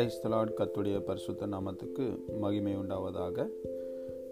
[0.00, 2.04] கிரைஸ்தலாட் கத்துடைய பரிசுத்த நாமத்துக்கு
[2.40, 3.44] மகிமை உண்டாவதாக.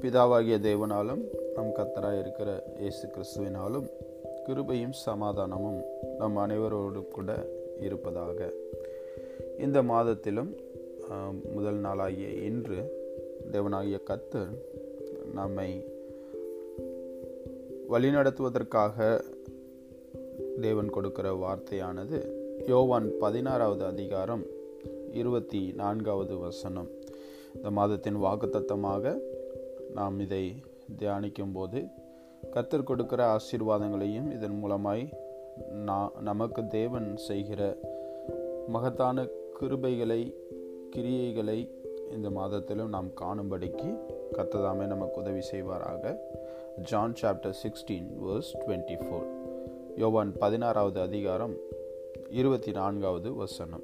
[0.00, 1.22] பிதாவாகிய தேவனாலும்
[1.54, 3.86] நம் கத்தராக இருக்கிற இயேசு கிறிஸ்துவினாலும்
[4.46, 5.80] கிருபையும் சமாதானமும்
[6.18, 7.46] நம் அனைவரோடு கூட
[7.80, 8.52] இருப்பதாக.
[9.58, 10.56] இந்த மாதத்திலும்
[11.54, 12.78] முதல் நாளாகிய இன்று
[13.52, 14.52] தேவனாகிய கத்தர்
[15.34, 15.70] நம்மை
[17.88, 19.20] வழிநடத்துவதற்காக
[20.60, 22.18] தேவன் கொடுக்கிற வார்த்தையானது
[22.66, 24.56] யோவான் பதினாறாவது அதிகாரம்
[25.12, 26.88] இருபத்தி நான்காவது வசனம்.
[27.54, 29.18] இந்த மாதத்தின் வாக்குத்தத்தமாக
[29.94, 30.54] நாம் இதை
[30.98, 31.84] தியானிக்கும் போது
[32.52, 35.12] கத்தர் கொடுக்கிற ஆசீர்வாதங்களையும் இதன் மூலமாய்
[36.20, 37.76] நமக்கு தேவன் செய்கிற
[38.68, 39.26] மகத்தான
[39.60, 40.34] கிருபைகளை
[40.96, 41.70] கிரியைகளை
[42.12, 43.98] இந்த மாதத்திலும் நாம் காணும்படிக்கு
[44.32, 46.16] கத்ததாமே நமக்கு உதவி செய்வாராக.
[46.82, 49.28] John chapter sixteen verse twenty four.
[49.96, 51.54] யோவான் பதினாறாவது அதிகாரம்
[52.30, 53.82] இருபத்தி நான்காவது வசனம்.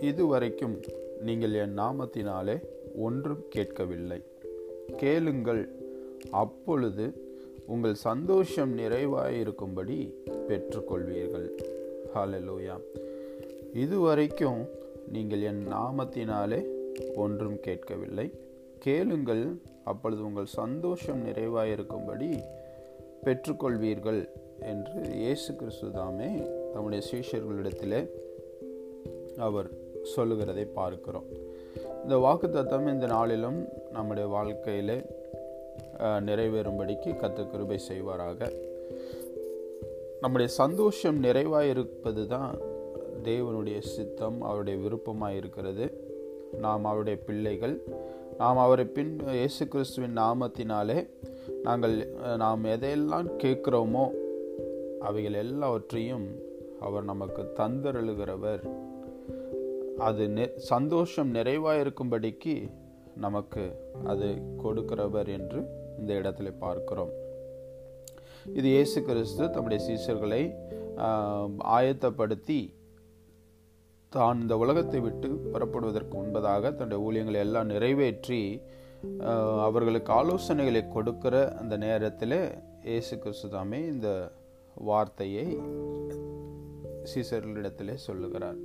[0.00, 0.80] இதுவரைக்கும்
[1.20, 2.62] நீங்கள் என் நாமத்தினாலே
[2.96, 4.22] ஒன்றும் கேட்கவில்லை.
[4.96, 5.68] கேளுங்கள்.
[6.30, 7.28] அப்பொழுது
[7.66, 10.12] உங்கள் சந்தோஷம் நிறைவாயிருக்கும்படி
[10.48, 11.50] பெற்றுக்கொள்வீர்கள்.
[12.14, 12.80] ஹாலலூயா
[13.74, 14.66] இதுவரைக்கும்
[15.12, 16.66] நீங்கள் என் நாமத்தினாலே
[17.14, 18.32] ஒன்றும் கேட்கவில்லை.
[18.78, 19.56] கேளுங்கள்.
[19.84, 22.42] அப்பொழுது உங்கள் சந்தோஷம் நிறைவாயிருக்கும்படி
[23.24, 24.28] பெற்றுக்கொள்வீர்கள்
[24.60, 28.10] என்று இயேசு கிறிஸ்து தாமே தம்முடைய சீஷர்களிடத்தில்
[29.36, 31.26] அவர் சொல்லுகிறதை பார்க்கிறோம்.
[32.02, 34.98] இந்த வாக்கு தத்துவம் இந்த நாளிலும் நம்முடைய வாழ்க்கையிலே
[36.28, 38.50] நிறைவேறும்படிக்கு கத்து கிருபை செய்வாராக.
[40.20, 42.58] நம்முடைய சந்தோஷம் நிறைவாக இருப்பது தான்
[43.22, 45.86] தேவனுடைய சித்தம் அவருடைய விருப்பமாக இருக்கிறது
[46.60, 47.84] நாம் அவருடைய பிள்ளைகள்
[48.38, 50.98] நாம் அவரை பின் இயேசு கிறிஸ்துவின் நாமத்தினாலே
[51.62, 51.94] நாங்கள்
[52.36, 54.04] நாம் எதையெல்லாம் கேட்குறோமோ
[55.00, 56.26] அவைகள் எல்லாவற்றையும்
[56.80, 58.62] அவர் நமக்கு தந்தருளுகிறவர்.
[60.06, 62.54] அது நெ சந்தோஷம் நிறைவாக இருக்கும்படிக்கு
[63.24, 63.64] நமக்கு
[64.12, 64.28] அது
[64.62, 65.60] கொடுக்கிறவர் என்று
[66.00, 67.12] இந்த இடத்துல பார்க்கிறோம்.
[68.58, 70.42] இது இயேசு கிறிஸ்து தம்முடைய சீசர்களை
[71.78, 72.60] ஆயத்தப்படுத்தி
[74.12, 78.40] தான் இந்த உலகத்தை விட்டு புறப்படுவதற்கு முன்பதாக தன்னுடைய ஊழியங்களை எல்லாம் நிறைவேற்றி
[79.66, 82.38] அவர்களுக்கு ஆலோசனைகளை கொடுக்கிற அந்த நேரத்தில்
[82.90, 84.08] இயேசு கிறிஸ்து தாமே இந்த
[84.88, 85.46] வார்த்தையை
[87.12, 88.58] சீசர்களிடத்திலே சொல்லுகிறார்.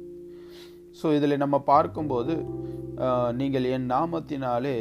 [1.01, 2.35] ஸோ இதில் நம்ம பார்க்கும்போது
[3.31, 4.77] நீங்கள் என் நாமத்தினாலே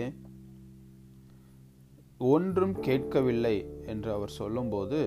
[2.27, 5.01] ஒன்றும் கேட்கவில்லை என்று அவர் சொல்லும்போது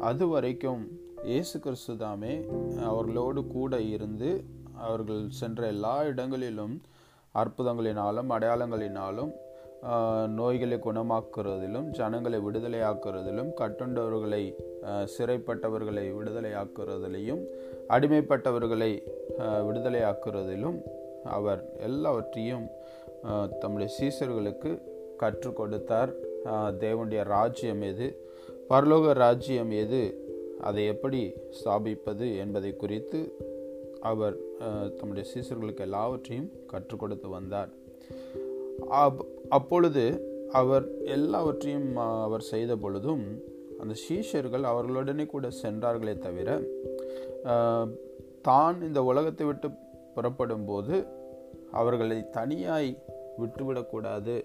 [0.00, 0.82] அது வரைக்கும்
[1.24, 2.32] இயேசு கிறிஸ்து தாமே
[2.84, 4.30] அவர்களோடு கூட இருந்து
[4.80, 6.74] அவர்கள் சென்ற எல்லா இடங்களிலும்
[7.34, 9.32] அற்புதங்களினாலும் அடையாளங்களினாலும்
[10.28, 14.42] நோய்களை குணமாக்குறதிலும் ஜனங்களை விடுதலையாக்குறதிலும் கட்டுண்டவர்களை
[15.14, 17.42] சிறைப்பட்டவர்களை விடுதலையாக்குறதிலையும்
[17.88, 18.90] அடிமைப்பட்டவர்களை
[19.68, 20.78] விடுதலையாக்குறதிலும்
[21.24, 22.66] அவர் எல்லாவற்றையும்
[23.60, 24.70] தம்முடைய சீசர்களுக்கு
[25.16, 26.12] கற்றுக் கொடுத்தார்.
[26.84, 28.06] தேவனுடைய ராஜ்யம் எது
[28.68, 30.02] பரலோக ராஜ்யம் எது
[30.68, 31.20] அதை எப்படி
[31.58, 33.20] ஸ்தாபிப்பது என்பதை குறித்து
[34.00, 34.36] அவர்
[34.98, 37.70] தம்முடைய சீசர்களுக்கு எல்லாவற்றையும் கற்றுக் கொடுத்து வந்தார்.
[39.50, 40.04] அப்பொழுது
[40.52, 41.90] அவர் எல்லாவற்றையும்
[42.26, 43.24] அவர் செய்த பொழுதும்
[43.80, 46.48] அந்த சீஷர்கள் அவர்களுடனே கூட சென்றார்களே தவிர
[48.42, 49.68] தான் இந்த உலகத்தை விட்டு
[50.14, 50.96] புறப்படும் போது
[51.72, 52.90] அவர்களை தனியாய்
[53.38, 54.36] விட்டுவிடக்கூடாது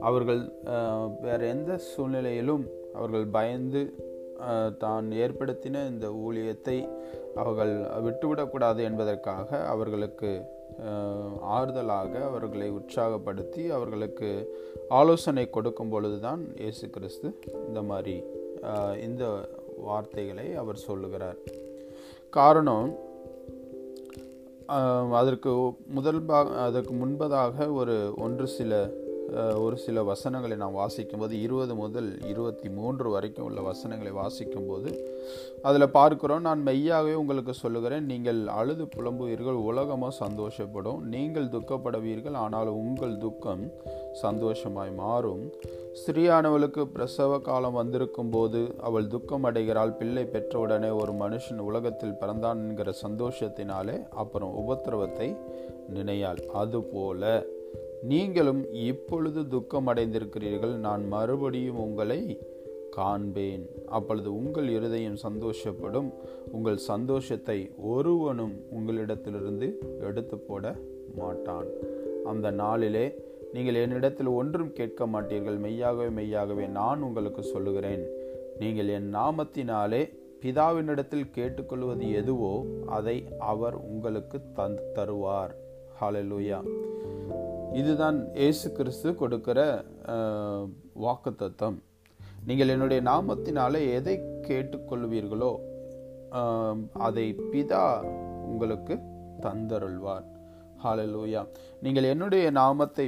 [0.00, 0.42] அவர்கள்
[1.20, 2.64] வேற எந்த சூழ்நிலையிலும்
[2.94, 3.82] அவர்கள் பயந்து
[4.78, 6.76] தான் ஏற்படுத்தின இந்த ஊழியத்தை
[7.34, 10.30] அவர்கள் விட்டுவிடக்கூடாது என்பதற்காக அவர்களுக்கு
[11.42, 14.56] ஆறுதலாக அவர்களை உற்சாகப்படுத்தி அவர்களுக்கு
[14.88, 18.22] ஆலோசனை கொடுக்கும் பொழுதுதான் இயேசு கிறிஸ்து இந்த மாதிரி
[19.00, 19.24] இந்த
[19.76, 21.38] வார்த்தைகளை அவர் சொல்லுகிறார்.
[22.30, 22.88] காரணம்
[25.10, 28.90] அதற்கு முதல் பா அதற்கு முன்பதாக ஒரு ஒன்று சில
[29.36, 34.90] ஒரு சில வசனங்களை நாம் வாசிக்கும்போது இருபது முதல் இருபத்தி மூன்று வரைக்கும் உள்ள வசனங்களை வாசிக்கும்போது
[35.62, 41.00] அதில் பார்க்கிறோம் நான் மெய்யாகவே உங்களுக்கு சொல்லுகிறேன் நீங்கள் அழுது புலம்புவீர்கள் உலகமோ சந்தோஷப்படும்.
[41.00, 43.70] நீங்கள் துக்கப்படுவீர்கள் ஆனால் உங்கள் துக்கம்
[44.22, 45.52] சந்தோஷமாய் மாறும்.
[46.00, 49.92] ஸ்திரீயானவளுக்கு பிரசவ காலம் வந்திருக்கும் போது அவள் துக்கம் அடைகிறாள்.
[49.92, 55.36] பிள்ளை பெற்றவுடனே ஒரு மனுஷன் உலகத்தில் பிறந்தான் என்கிற சந்தோஷத்தினாலே அப்புறம் உபத்திரவத்தை
[55.94, 56.42] நினையாள்.
[56.52, 57.46] அதுபோல
[58.02, 62.38] நீங்களும் இப்பொழுது துக்கம் அடைந்திருக்கிறீர்கள் நான் மறுபடியும் உங்களை
[62.90, 63.68] காண்பேன்.
[63.86, 66.12] அப்பொழுது உங்கள் இருதயம் சந்தோஷப்படும்.
[66.52, 70.76] உங்கள் சந்தோஷத்தை ஒருவனும் உங்களிடத்திலிருந்து எடுத்து போட
[71.16, 71.66] மாட்டான்.
[72.24, 73.14] அந்த நாளிலே
[73.52, 75.58] நீங்கள் என்னிடத்தில் ஒன்றும் கேட்க மாட்டீர்கள்.
[75.58, 78.06] மெய்யாகவே மெய்யாகவே நான் உங்களுக்கு சொல்லுகிறேன்.
[78.58, 80.10] நீங்கள் என் நாமத்தினாலே
[80.42, 85.50] பிதாவினிடத்தில் கேட்டுக்கொள்வது எதுவோ அதை அவர் உங்களுக்கு தந்து தருவார்.
[86.00, 86.62] ஹalleluya.
[87.80, 89.58] இதுதான் இயேசு கிறிஸ்து கொடுக்கிற
[91.04, 91.76] வாக்குத்தத்தம்.
[92.48, 94.16] நீங்கள் என்னுடைய நாமத்தினால எதை
[94.48, 95.52] கேட்டுக்கொள்வீர்களோ
[97.06, 97.84] அதை பிதா
[98.50, 98.94] உங்களுக்கு
[99.44, 100.26] தந்தருள்வார்.
[100.82, 101.40] ஹாலலூயா
[101.84, 103.06] நீங்கள் என்னுடைய நாமத்தை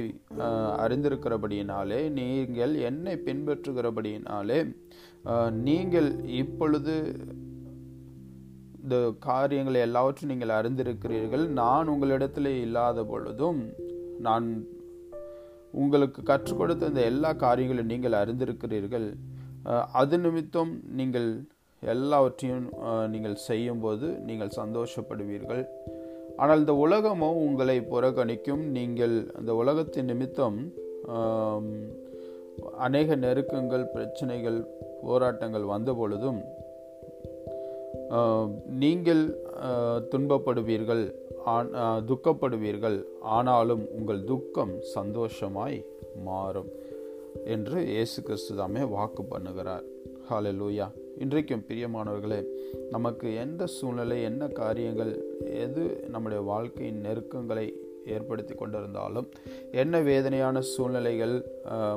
[0.83, 4.59] அறிந்திருக்கிறபடியினாலே நீங்கள் என்னை பின்பற்றுகிறபடியினாலே
[5.67, 6.09] நீங்கள்
[6.41, 6.95] இப்பொழுது
[8.83, 8.97] இந்த
[9.27, 11.45] காரியங்களை எல்லாவற்றையும் நீங்கள் அறிந்திருக்கிறீர்கள்.
[11.61, 13.61] நான் உங்களிடத்தில் இல்லாத பொழுதும்
[14.25, 14.47] நான்
[15.81, 19.07] உங்களுக்கு கற்றுக் கொடுத்த இந்த எல்லா காரியங்களும் நீங்கள் அறிந்திருக்கிறீர்கள்.
[20.01, 21.29] அது நிமித்தம் நீங்கள்
[21.83, 22.65] எல்லாவற்றையும்
[23.13, 25.63] நீங்கள் செய்யும்போது நீங்கள் சந்தோஷப்படுவீர்கள்.
[26.41, 28.63] ஆனால் இந்த உலகமோ உங்களை புறக்கணிக்கும்.
[28.77, 30.59] நீங்கள் அந்த உலகத்தின் நிமித்தம்
[32.87, 34.59] அநேக நெருக்கங்கள் பிரச்சனைகள்
[35.05, 36.39] போராட்டங்கள் வந்த பொழுதும்
[38.83, 39.23] நீங்கள்
[40.13, 41.03] துன்பப்படுவீர்கள்.
[42.05, 42.97] துக்கப்படுவீர்கள்.
[43.31, 45.77] ஆனாலும் உங்கள் துக்கம் சந்தோஷமாய்
[46.23, 46.69] மாறும்
[47.45, 49.85] என்று இயேசு கிறிஸ்து தாமே வாக்கு பண்ணுகிறார்.
[50.29, 52.39] ஹாலே லூயா இன்றைக்கும் பிரியமானவர்களே
[52.89, 55.11] நமக்கு எந்த சூழ்நிலை என்ன காரியங்கள்
[55.57, 57.65] எது நம்முடைய வாழ்க்கையின் நெருக்கங்களை
[58.05, 59.27] ஏற்படுத்தி கொண்டிருந்தாலும்
[59.71, 61.35] என்ன வேதனையான சூழ்நிலைகள்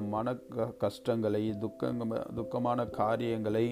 [0.08, 2.04] மன க- கஷ்டங்களை துக்கங்க
[2.36, 3.66] துக்கமான காரியங்களை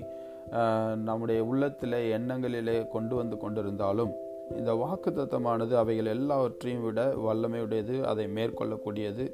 [1.05, 4.13] நம்முடைய உள்ளத்தில் எண்ணங்களிலே கொண்டு வந்து கொண்டிருந்தாலும்
[4.59, 9.27] இந்த வாக்குத்தத்தமானது அவைகள் எல்லாவற்றையும் விட வல்லமையுடையது அதை மேற்கொள்ளக்கூடியது.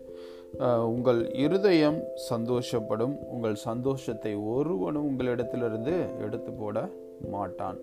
[0.94, 1.98] உங்கள் இருதயம்
[2.30, 5.94] சந்தோஷப்படும் உங்கள் சந்தோஷத்தை ஒருவனும் உங்களிடத்திலிருந்து
[6.24, 6.76] எடுத்து போட
[7.34, 7.78] மாட்டான்.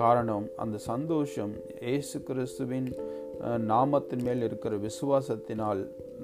[0.00, 1.52] காரணம் அந்த சந்தோஷம்
[1.88, 2.88] இயேசு கிறிஸ்துவின்
[3.70, 5.80] நாமத்தின் மேல் இருக்கிற விசுவாசத்தினால்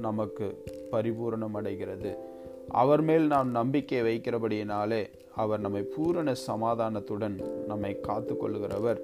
[0.06, 0.46] நமக்கு
[0.92, 2.12] பரிபூரணம் அடைகிறது
[2.82, 5.02] அவர் மேல் நாம் நம்பிக்கை வைக்கிறபடியினாலே
[5.42, 7.36] அவர் நம்மை பூரண சமாதானத்துடன்
[7.70, 9.00] நம்மை காத்து கொள்கிறவர்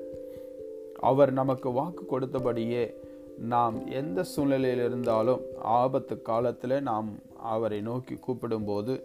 [1.01, 2.95] அவர் நமக்கு வாக்கு கொடுத்தபடியே
[3.39, 7.09] நாம் எந்த சூழ்நிலையில் இருந்தாலும் ஆபத்து காலத்தில் நாம்
[7.43, 9.03] அவரை நோக்கி கூப்பிடும்போது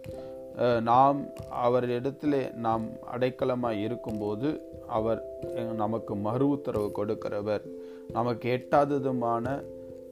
[0.80, 1.18] நாம்
[1.64, 4.48] அவரிடத்திலே நாம் அடைக்கலமாக இருக்கும்போது
[4.88, 5.24] அவர்
[5.74, 7.64] நமக்கு மறு உத்தரவு கொடுக்கிறவர்.
[8.12, 9.62] நமக்கு எட்டாததுமான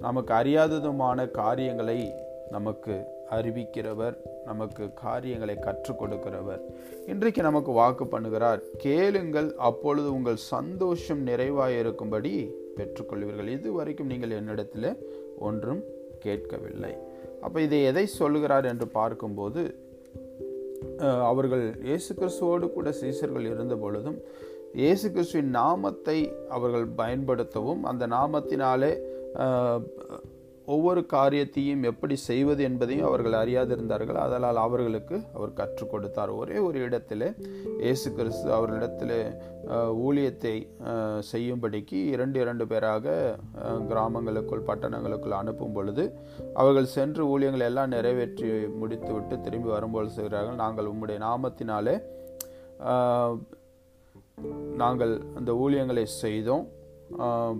[0.01, 2.13] நமக்கு அறியாததுமான காரியங்களை
[2.51, 6.63] நமக்கு அறிவிக்கிறவர் நமக்கு காரியங்களை கற்றுக் கொடுக்கிறவர்
[7.13, 12.33] இன்றைக்கு நமக்கு வாக்கு பண்ணுகிறார் கேளுங்கள் அப்பொழுது உங்கள் சந்தோஷம் நிறைவாயிருக்கும்படி
[12.79, 13.51] பெற்றுக்கொள்வீர்கள்.
[13.57, 14.91] இதுவரைக்கும் நீங்கள் என்னிடத்தில்
[15.49, 15.83] ஒன்றும்
[16.25, 16.93] கேட்கவில்லை.
[17.45, 19.63] அப்போ இதை எதை சொல்லுகிறார் என்று பார்க்கும்போது
[21.31, 24.19] அவர்கள் இயேசு கிறிஸ்துவோடு கூட சீசர்கள் இருந்த பொழுதும்
[24.83, 26.19] இயேசு கிறிஸ்துவின் நாமத்தை
[26.57, 28.93] அவர்கள் பயன்படுத்தவும் அந்த நாமத்தினாலே
[30.73, 34.19] ஒவ்வொரு காரியத்தையும் எப்படி செய்வது என்பதையும் அவர்கள் அறியாதிருந்தார்கள்.
[34.27, 36.31] அதனால் அவர்களுக்கு அவர் கற்றுக் கொடுத்தார்.
[36.41, 37.29] ஒரே ஒரு இடத்திலே
[37.83, 39.17] இயேசு கிறிஸ்து அவர்களிடத்தில்
[40.07, 40.55] ஊழியத்தை
[41.31, 43.15] செய்யும்படிக்கு இரண்டு இரண்டு பேராக
[43.91, 46.05] கிராமங்களுக்குள் பட்டணங்களுக்குள் அனுப்பும் பொழுது
[46.61, 48.49] அவர்கள் சென்று ஊழியங்களை எல்லாம் நிறைவேற்றி
[48.83, 51.97] முடித்துவிட்டு திரும்பி வரும்போது செய்கிறார்கள் நாங்கள் உம்முடைய நாமத்தினாலே
[54.83, 56.65] நாங்கள் அந்த ஊழியங்களை செய்தோம்.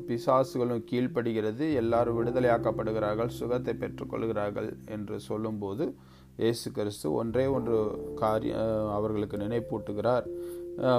[0.09, 1.65] பிசாசுகளும் கீழ்ப்படுகிறது.
[1.83, 5.87] எல்லாரும் விடுதலையாக்கப்படுகிறார்கள் சுகத்தை பெற்றுக்கொள்கிறார்கள் என்று சொல்லும்போது
[6.43, 7.77] இயேசு கிறிஸ்து ஒன்றே ஒன்று
[8.21, 8.55] காரிய
[8.97, 10.27] அவர்களுக்கு நினைப்பூட்டுகிறார்.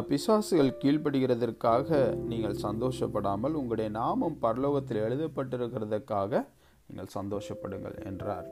[0.09, 1.97] பிசாசுகள் கீழ்ப்படுகிறதற்காக
[2.29, 6.43] நீங்கள் சந்தோஷப்படாமல் உங்களுடைய நாமம் பரலோகத்தில் எழுதப்பட்டிருக்கிறதுக்காக
[6.89, 8.47] நீங்கள் சந்தோஷப்படுங்கள் என்றார்.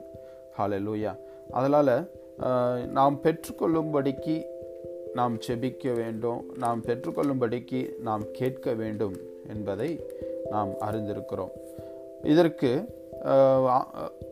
[0.58, 1.12] ஹாலலூயா
[1.58, 1.94] அதனால்
[2.98, 4.36] நாம் பெற்றுக்கொள்ளும்படிக்கு
[5.18, 6.42] நாம் செபிக்க வேண்டும்.
[6.64, 9.16] நாம் பெற்றுக்கொள்ளும்படிக்கு நாம் கேட்க வேண்டும்.
[9.48, 9.90] என்பதை
[10.50, 11.54] நாம் அறிந்திருக்கிறோம்.
[12.22, 13.02] இதற்கு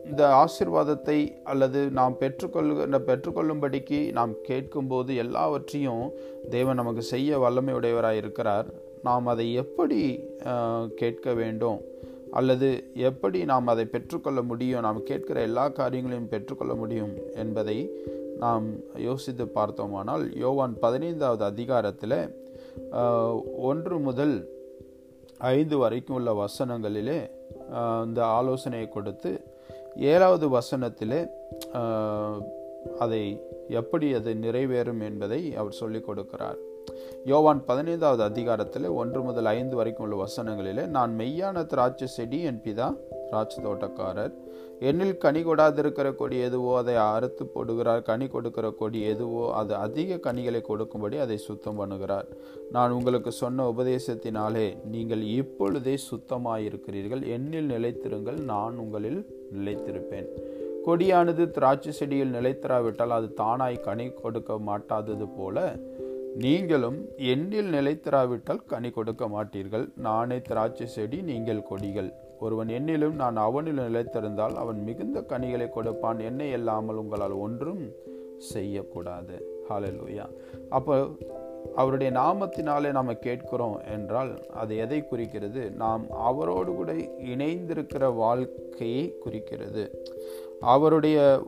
[0.05, 6.11] இந்த ஆசிர்வாதத்தை அல்லது நாம் பெற்றுக்கொள்கிற பெற்றுக்கொள்ளும்படிக்கு நாம் கேட்கும்போது எல்லாவற்றையும்
[6.49, 8.67] தேவன் நமக்கு செய்ய வல்லமையுடையவராக இருக்கிறார்.
[9.03, 10.01] நாம் அதை எப்படி
[10.95, 11.79] கேட்க வேண்டும்?
[12.31, 14.81] அல்லது எப்படி நாம் அதை பெற்றுக்கொள்ள முடியும்?
[14.81, 17.77] நாம் கேட்கிற எல்லா காரியங்களையும் பெற்றுக்கொள்ள முடியும் என்பதை
[18.39, 18.67] நாம்
[18.97, 22.17] யோசித்து பார்த்தோமானால் யோவான் பதினைந்தாவது அதிகாரத்தில்
[23.57, 24.52] ஒன்று முதல்
[25.43, 27.19] ஐந்து வரைக்கும் உள்ள வசனங்களிலே
[28.05, 29.31] இந்த ஆலோசனையை கொடுத்து
[29.95, 31.19] ஏழாவது வசனத்திலே
[32.99, 33.23] அதை
[33.69, 36.59] எப்படி அது நிறைவேறும் என்பதை அவர் சொல்லிக் கொடுக்கிறார்.
[37.25, 42.87] யோவான் பதினைந்தாவது அதிகாரத்தில் ஒன்று முதல் ஐந்து வரைக்கும் உள்ள வசனங்களிலே நான் மெய்யான திராட்சை செடி என் பிதா
[43.29, 44.33] திராட்சை தோட்டக்காரர்.
[44.89, 48.01] என்னில் கனி கொடாதிருக்கிற கொடி எதுவோ அதை அறுத்து போடுகிறார்.
[48.09, 52.27] கனி கொடுக்கிற கொடி எதுவோ அது அதிக கனிகளை கொடுக்கும்படி அதை சுத்தம் பண்ணுகிறார்.
[52.75, 57.23] நான் உங்களுக்கு சொன்ன உபதேசத்தினாலே நீங்கள் இப்பொழுதே சுத்தமாயிருக்கிறீர்கள்.
[57.35, 59.21] என்னில் நிலைத்திருங்கள் நான் உங்களில்
[59.57, 60.29] நிலைத்திருப்பேன்.
[60.87, 65.57] கொடியானது திராட்சை செடியில் நிலைத்திராவிட்டால் அது தானாய் கனி கொடுக்க மாட்டாதது போல
[66.43, 66.99] நீங்களும்
[67.33, 69.87] என்னில் நிலைத்திராவிட்டால் கனி கொடுக்க மாட்டீர்கள்.
[70.07, 72.11] நானே திராட்சை செடி நீங்கள் கொடிகள்.
[72.39, 76.19] ஒருவன் என்னிலும் நான் அவனிலும் நிலைத்திருந்தால் அவன் மிகுந்த கனிகளை கொடுப்பான்.
[76.19, 77.91] என்னை இல்லாமல் உங்களால் ஒன்றும்
[78.37, 79.45] செய்யக்கூடாது.
[79.69, 80.25] ஹாலலூயா
[80.69, 81.07] அப்போ
[81.75, 85.71] அவருடைய நாமத்தினாலே நாம் கேட்கிறோம் என்றால் அது எதை குறிக்கிறது?
[85.71, 86.93] நாம் அவரோடு கூட
[87.35, 90.03] இணைந்திருக்கிற வாழ்க்கையை குறிக்கிறது.
[90.59, 91.47] அவருடைய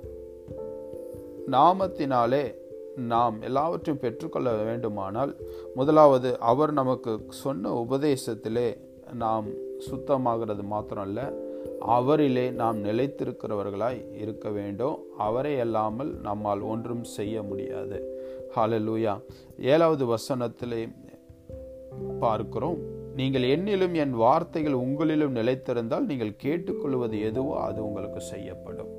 [1.52, 2.56] நாமத்தினாலே
[2.96, 5.36] நாம் எல்லாவற்றையும் பெற்றுக்கொள்ள வேண்டுமானால்
[5.76, 8.78] முதலாவது அவர் நமக்கு சொன்ன உபதேசத்திலே
[9.14, 9.46] நாம்
[9.80, 11.24] சுத்தமாகிறது மாத்திரம் இல்லை
[11.88, 14.98] அவரிலே நாம் நிலைத்திருக்கிறவர்களாய் இருக்க வேண்டும்.
[15.18, 17.98] அவரை அல்லாமல் நம்மால் ஒன்றும் செய்ய முடியாது.
[18.56, 19.22] ஹாலலூயா
[19.60, 20.96] ஏழாவது வசனத்திலே
[22.20, 22.78] பார்க்கிறோம்.
[23.16, 28.92] நீங்கள் என்னிலும் என் வார்த்தைகள் உங்களிலும் நிலைத்திருந்தால் நீங்கள் கேட்டுக்கொள்வது எதுவோ அது உங்களுக்கு செய்யப்படும்.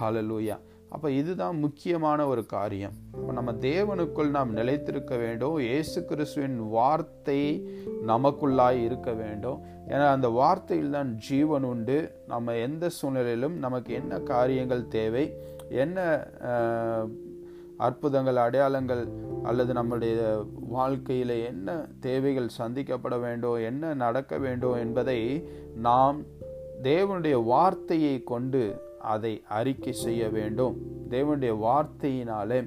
[0.00, 0.58] ஹாலலூயா
[0.94, 2.94] அப்போ இதுதான் முக்கியமான ஒரு காரியம்.
[3.18, 5.56] இப்போ நம்ம தேவனுக்குள் நாம் நிலைத்திருக்க வேண்டும்.
[5.68, 7.40] இயேசு கிறிஸ்துவின் வார்த்தை
[8.10, 9.58] நமக்குள்ளாய் இருக்க வேண்டும்.
[9.92, 11.98] ஏன்னா அந்த வார்த்தையில் தான் ஜீவன் உண்டு.
[12.32, 15.24] நம்ம எந்த சூழ்நிலையிலும் நமக்கு என்ன காரியங்கள் தேவை
[15.84, 15.98] என்ன
[17.86, 19.02] அற்புதங்கள் அடையாளங்கள்
[19.48, 20.14] அல்லது நம்முடைய
[20.76, 21.76] வாழ்க்கையில் என்ன
[22.06, 25.20] தேவைகள் சந்திக்கப்பட வேண்டும் என்ன நடக்க வேண்டும் என்பதை
[25.86, 26.18] நாம்
[26.88, 28.62] தேவனுடைய வார்த்தையை கொண்டு
[29.14, 30.76] அதை அறிக்கை செய்ய வேண்டும்.
[31.14, 32.60] தேவனுடைய வார்த்தையினாலே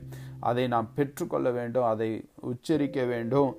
[0.49, 2.09] அதை நாம் பெற்றுக்கொள்ள வேண்டும் அதை
[2.51, 3.51] உச்சரிக்க வேண்டும்.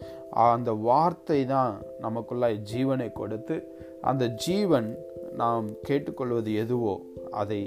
[0.52, 1.72] அந்த வார்த்தை தான்
[2.04, 3.56] நமக்குள்ளாய் ஜீவனை கொடுத்து
[4.10, 4.88] அந்த ஜீவன்
[5.40, 6.94] நாம் கேட்டுக்கொள்வது எதுவோ
[7.40, 7.60] அதை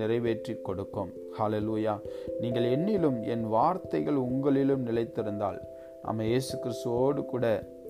[0.00, 1.10] நிறைவேற்றி கொடுக்கும்.
[1.38, 1.94] ஹாலலூயா
[2.42, 5.58] நீங்கள் என்னிலும் என் வார்த்தைகள் உங்களிலும் நிலைத்திருந்தால்
[6.06, 7.46] நம்ம இயேசு கிறிஸ்துவோடு கூட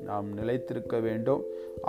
[0.08, 1.42] நாம் நிலைத்திருக்க வேண்டும்.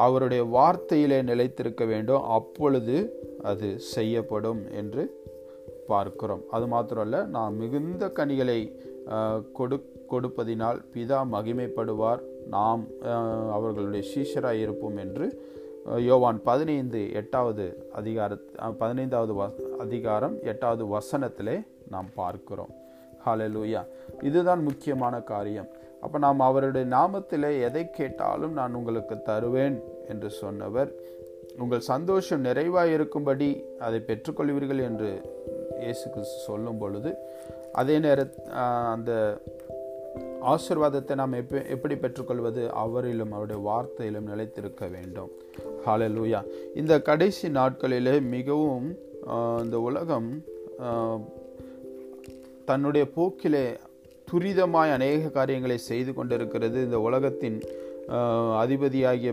[0.06, 2.24] அவருடைய வார்த்தையிலே நிலைத்திருக்க வேண்டும்.
[2.38, 2.96] அப்பொழுது
[3.44, 5.04] அது செய்யப்படும் என்று
[5.88, 6.42] பார்க்கிறோம்.
[6.52, 8.60] அது மாத்திரம் அல்ல நாம் மிகுந்த கனிகளை
[9.54, 9.78] கொடு
[10.12, 12.22] கொடுப்பதினால் பிதா மகிமைப்படுவார்.
[12.50, 12.84] நாம்
[13.52, 15.28] அவர்களுடைய சீஷராக இருப்போம் என்று
[16.00, 18.38] யோவான் பதினைந்து எட்டாவது அதிகார
[18.78, 19.44] பதினைந்தாவது வ
[19.80, 21.56] அதிகாரம் எட்டாவது வசனத்திலே
[21.90, 22.74] நாம் பார்க்கிறோம்.
[23.26, 23.82] ஹalleluya.
[24.22, 25.70] இதுதான் முக்கியமான காரியம்.
[26.02, 29.78] அப்போ நாம் அவருடைய நாமத்தில் எதை கேட்டாலும் நான் உங்களுக்கு தருவேன்
[30.08, 30.92] என்று சொன்னவர்
[31.64, 33.50] உங்கள் சந்தோஷம் நிறைவாக இருக்கும்படி
[33.86, 35.10] அதை பெற்றுக்கொள்வீர்கள் என்று
[35.84, 36.06] இயேசு
[36.48, 37.12] சொல்லும் பொழுது
[37.82, 38.20] அதே நேர
[38.94, 39.12] அந்த
[40.54, 42.64] ஆசிர்வாதத்தை நாம் எப்ப எப்படி பெற்றுக்கொள்வது?
[42.84, 45.32] அவரிலும் அவருடைய வார்த்தையிலும் நிலைத்திருக்க வேண்டும்.
[45.86, 46.40] ஹாலலூயா
[46.82, 48.88] இந்த கடைசி நாட்களிலே மிகவும்
[49.64, 50.30] இந்த உலகம்
[52.70, 53.66] தன்னுடைய போக்கிலே
[54.32, 56.78] துரிதமாய் அநேக காரியங்களை செய்து கொண்டிருக்கிறது.
[56.88, 57.58] இந்த உலகத்தின்
[58.64, 59.32] அதிபதியாகிய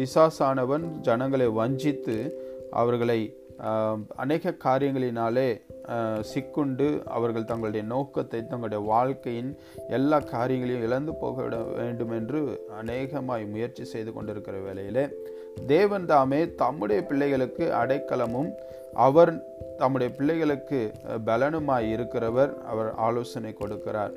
[0.00, 2.16] பிசாசானவன் ஜனங்களை வஞ்சித்து
[2.78, 3.20] அவர்களை
[4.22, 5.48] அநேக காரியங்களினாலே
[6.30, 9.50] சிக்குண்டு அவர்கள் தங்களுடைய நோக்கத்தை தங்களுடைய வாழ்க்கையின்
[9.88, 11.46] எல்லா காரியங்களையும் இழந்து போக
[11.78, 12.40] வேண்டும் என்று
[12.78, 15.04] அநேகமாய் முயற்சி செய்து கொண்டிருக்கிற வேளையிலே
[15.66, 18.50] தேவன் தாமே தம்முடைய பிள்ளைகளுக்கு அடைக்கலமும்
[19.06, 19.32] அவர்
[19.78, 20.80] தம்முடைய பிள்ளைகளுக்கு
[21.26, 24.14] பலனுமாய் இருக்கிறவர் அவர் ஆலோசனை கொடுக்கிறார்.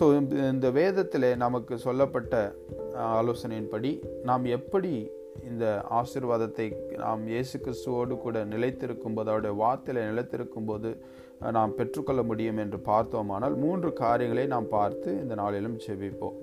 [0.00, 0.04] ஸோ
[0.52, 2.54] இந்த வேதத்தில் நமக்கு சொல்லப்பட்ட
[2.96, 5.10] ஆலோசனையின்படி நாம் எப்படி
[5.48, 11.04] இந்த ஆசிர்வாதத்தை நாம் இயேசு கிறிஸ்துவோடு கூட நிலைத்திருக்கும் போது அவருடைய வார்த்தையில் நிலைத்திருக்கும் போது
[11.52, 16.36] நாம் பெற்றுக்கொள்ள முடியும் என்று பார்த்தோமானால் மூன்று காரியங்களை நாம் பார்த்து இந்த நாளிலும் செவிப்போம்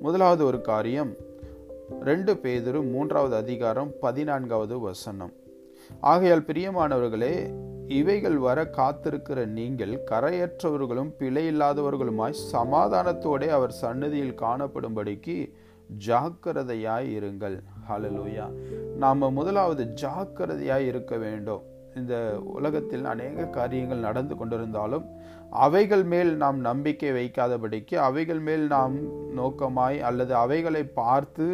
[0.00, 1.12] முதலாவது ஒரு காரியம்
[2.00, 5.32] ரெண்டு பேதரும் மூன்றாவது அதிகாரம் பதினான்காவது வசனம்.
[6.00, 7.34] ஆகையால் பிரியமானவர்களே
[7.98, 15.36] இவைகள் வர காத்திருக்கிற நீங்கள் கரையற்றவர்களும் பிழை இல்லாதவர்களுமாய் சமாதானத்தோடே அவர் சன்னதியில் காணப்படும்படிக்கு
[16.06, 17.56] ஜாக்கிரதையாய் இருங்கள்.
[17.88, 18.46] ஹலலூயா
[18.96, 21.62] நாம் முதலாவது ஜாக்கிரதையாய் இருக்க வேண்டும்.
[21.94, 22.14] இந்த
[22.56, 25.06] உலகத்தில் அநேக காரியங்கள் நடந்து கொண்டிருந்தாலும்
[25.64, 28.94] அவைகள் மேல் நாம் நம்பிக்கை வைக்காதபடிக்கு அவைகள் மேல் நாம்
[29.38, 31.46] நோக்கமாய் அல்லது அவைகளை பார்த்து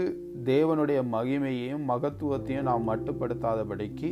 [0.45, 4.11] தேவனுடைய மகிமையையும் மகத்துவத்தையும் நாம் மட்டுப்படுத்தாதபடிக்கு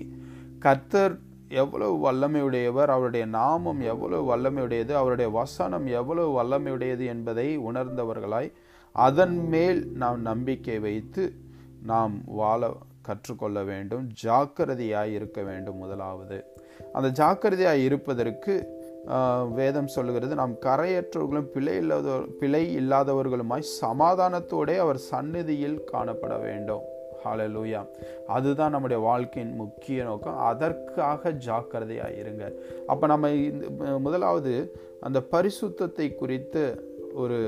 [0.59, 1.15] கர்த்தர்
[1.61, 8.51] எவ்வளவு வல்லமையுடையவர் அவருடைய நாமம் எவ்வளவு வல்லமையுடையது அவருடைய வசனம் எவ்வளவு வல்லமையுடையது என்பதை உணர்ந்தவர்களாய்
[8.95, 11.25] அதன் மேல் நாம் நம்பிக்கை வைத்து
[11.93, 12.63] நாம் வாழ
[13.09, 14.05] கற்றுக்கொள்ள வேண்டும்.
[14.23, 16.39] ஜாக்கிரதையாய் இருக்க வேண்டும் முதலாவது.
[16.97, 18.55] அந்த ஜாக்கிரதையாய் இருப்பதற்கு
[19.59, 26.85] வேதம் சொல்லுகிறது நாம் கரையற்றவர்களும் பிழை இல்லாத பிழை இல்லாதவர்களுமாய் சமாதானத்தோடே அவர் சந்நிதியில் காணப்பட வேண்டும்.
[27.25, 27.83] ஹாலலூயா
[28.37, 30.41] அதுதான் நம்முடைய வாழ்க்கையின் முக்கிய நோக்கம்.
[30.51, 32.45] அதற்காக ஜாக்கிரதையாக இருங்க.
[32.93, 34.55] அப்போ நம்ம இந்த முதலாவது
[35.07, 36.65] அந்த பரிசுத்தத்தை குறித்து
[37.23, 37.39] ஒரு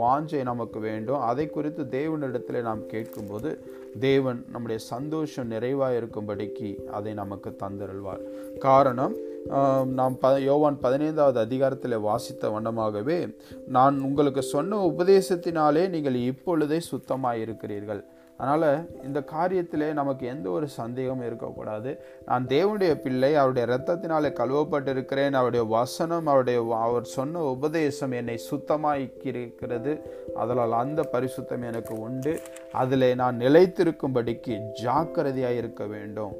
[0.00, 1.20] வாஞ்சை நமக்கு வேண்டும்.
[1.28, 3.50] அதை குறித்து தேவனிடத்தில் நாம் கேட்கும்போது
[4.00, 8.24] தேவன் நம்முடைய சந்தோஷம் நிறைவாக இருக்கும்படிக்கு அதை நமக்கு தந்திருவார்
[8.66, 9.14] காரணம்
[9.98, 13.18] நாம் ப யோவான் பதினைந்தாவது அதிகாரத்தில் வாசித்த வண்ணமாகவே
[13.76, 18.02] நான் உங்களுக்கு சொன்ன உபதேசத்தினாலே நீங்கள் இப்பொழுதே சுத்தமாக இருக்கிறீர்கள்
[18.36, 22.04] அதனால் இந்த காரியத்திலே நமக்கு எந்த ஒரு சந்தேகமும் இருக்கக்கூடாது.
[22.26, 30.00] நான் தேவனுடைய பிள்ளை அவருடைய இரத்தத்தினாலே கழுவப்பட்டிருக்கிறேன் அவருடைய வசனம் அவருடைய அவர் சொன்ன உபதேசம் என்னை சுத்தமாக்கியிருக்கிறது.
[30.34, 32.40] அதனால் அந்த பரிசுத்தம் எனக்கு உண்டு.
[32.72, 36.34] அதில் நான் நிலைத்திருக்கும்படிக்கு ஜாக்கிரதையாக இருக்க வேண்டும்.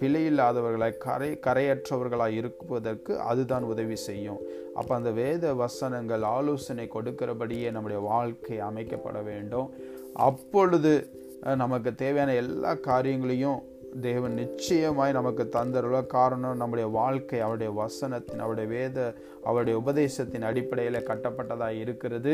[0.00, 4.38] பிழையில்லாதவர்களை கரை கரையற்றவர்களாக இருப்பதற்கு அதுதான் உதவி செய்யும்.
[4.74, 9.70] அப்போ அந்த வேத வசனங்கள் ஆலோசனை கொடுக்கிறபடியே நம்முடைய வாழ்க்கை அமைக்கப்பட வேண்டும்.
[10.14, 10.92] அப்பொழுது
[11.42, 13.58] நமக்கு தேவையான எல்லா காரியங்களையும்
[14.00, 16.56] தேவன் நிச்சயமாய் நமக்கு தந்தருள காரணம்.
[16.56, 19.14] நம்முடைய வாழ்க்கை அவருடைய வசனத்தின் அவருடைய வேத
[19.44, 22.32] அவருடைய உபதேசத்தின் அடிப்படையில் கட்டப்பட்டதாக இருக்கிறது.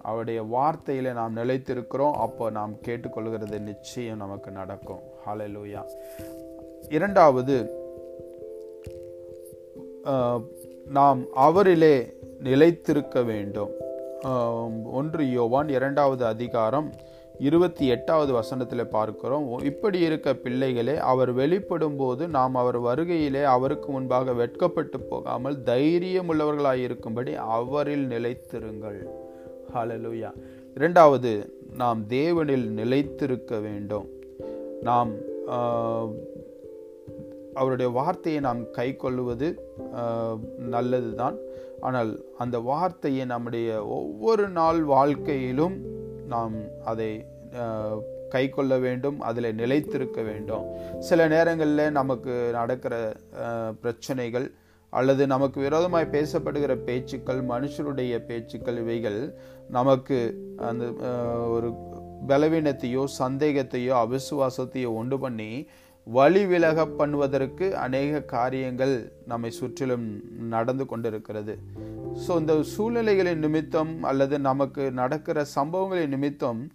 [0.00, 2.16] அவருடைய வார்த்தையில் நாம் நிலைத்திருக்கிறோம்.
[2.26, 5.02] அப்போ நாம் கேட்டுக்கொள்கிறது நிச்சயம் நமக்கு நடக்கும்.
[5.26, 5.82] ஹலலூயா
[6.88, 7.56] இரண்டாவது
[10.88, 11.96] நாம் அவரிலே
[12.40, 13.72] நிலைத்திருக்க வேண்டும்.
[14.92, 16.88] ஒன்று யோவான் இரண்டாவது அதிகாரம்
[17.38, 24.32] இருபத்தி எட்டாவது வசனத்தில் பார்க்கிறோம் இப்படி இருக்க பிள்ளைகளே அவர் வெளிப்படும் போது நாம் அவர் வருகையிலே அவருக்கு முன்பாக
[24.32, 29.00] வெட்கப்பட்டு போகாமல் தைரியம் உள்ளவர்களாக இருக்கும்படி அவரில் நிலைத்திருங்கள்.
[29.74, 30.30] ஹலலுயா
[30.74, 31.32] இரண்டாவது
[31.76, 34.06] நாம் தேவனில் நிலைத்திருக்க வேண்டும்.
[34.82, 35.12] நாம்
[37.54, 39.48] அவருடைய வார்த்தையை நாம் கை கொள்ளுவது
[40.56, 41.36] நல்லது தான்
[41.80, 45.76] ஆனால் அந்த வார்த்தையை நம்முடைய ஒவ்வொரு நாள் வாழ்க்கையிலும்
[46.28, 46.54] நாம்
[46.84, 47.26] அதை
[48.28, 50.64] கை கொள்ள வேண்டும் அதில் நிலைத்திருக்க வேண்டும்.
[50.98, 53.16] சில நேரங்களில் நமக்கு நடக்கிற
[53.80, 54.46] பிரச்சனைகள்
[54.90, 59.34] அல்லது நமக்கு விரோதமாய் பேசப்படுகிற பேச்சுக்கள் மனுஷருடைய பேச்சுக்கள் இவைகள்
[59.68, 60.18] நமக்கு
[60.56, 60.84] அந்த
[61.48, 61.70] ஒரு
[62.28, 65.68] பலவீனத்தையோ சந்தேகத்தையோ அவிசுவாசத்தையோ உண்டு பண்ணி
[66.06, 71.58] வழி விலக பண்ணுவதற்கு அநேக காரியங்கள் நம்மை சுற்றிலும் நடந்து கொண்டிருக்கிறது.
[72.24, 76.70] ஸோ இந்த சூழ்நிலைகளின் நிமித்தம் அல்லது நமக்கு நடக்கிற சம்பவங்களின் நிமித்தம்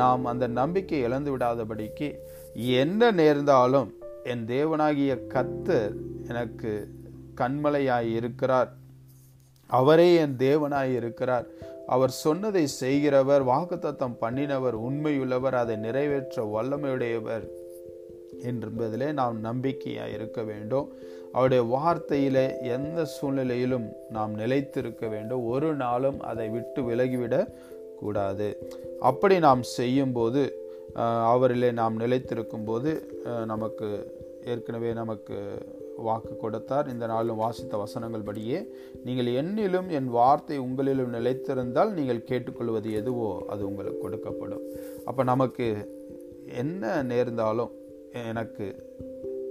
[0.00, 2.08] நாம் அந்த நம்பிக்கை இழந்து விடாதபடிக்கு
[2.54, 3.90] என்ன நேர்ந்தாலும்
[4.24, 5.94] என் தேவனாகிய கத்தர்
[6.28, 6.72] எனக்கு
[7.40, 8.70] கண்மலையாய் இருக்கிறார்.
[9.66, 11.46] அவரே என் தேவனாய் இருக்கிறார்.
[11.86, 17.46] அவர் சொன்னதை செய்கிறவர் வாக்குத்தத்தம் பண்ணினவர் உண்மையுள்ளவர் அதை நிறைவேற்ற வல்லமையுடையவர்.
[18.50, 20.88] என்பதிலே நாம் நம்பிக்கையாக இருக்க வேண்டும்.
[21.34, 25.44] அவருடைய வார்த்தையிலே எந்த சூழ்நிலையிலும் நாம் நிலைத்திருக்க வேண்டும்.
[25.54, 27.36] ஒரு நாளும் அதை விட்டு விலகிவிட
[28.02, 28.48] கூடாது.
[29.10, 30.42] அப்படி நாம் செய்யும்போது
[31.32, 32.90] அவரிலே நாம் நிலைத்திருக்கும் போது
[33.52, 33.86] நமக்கு
[34.52, 35.36] ஏற்கனவே நமக்கு
[36.06, 36.86] வாக்கு கொடுத்தார்.
[36.92, 38.58] இந்த நாளும் வாசித்த வசனங்கள் படியே
[39.06, 44.64] நீங்கள் என்னிலும் என் வார்த்தை உங்களிலும் நிலைத்திருந்தால் நீங்கள் கேட்டுக்கொள்வது எதுவோ அது உங்களுக்கு கொடுக்கப்படும்.
[45.08, 45.68] அப்போ நமக்கு
[46.62, 47.72] என்ன நேர்ந்தாலும்
[48.14, 48.96] எனக்கு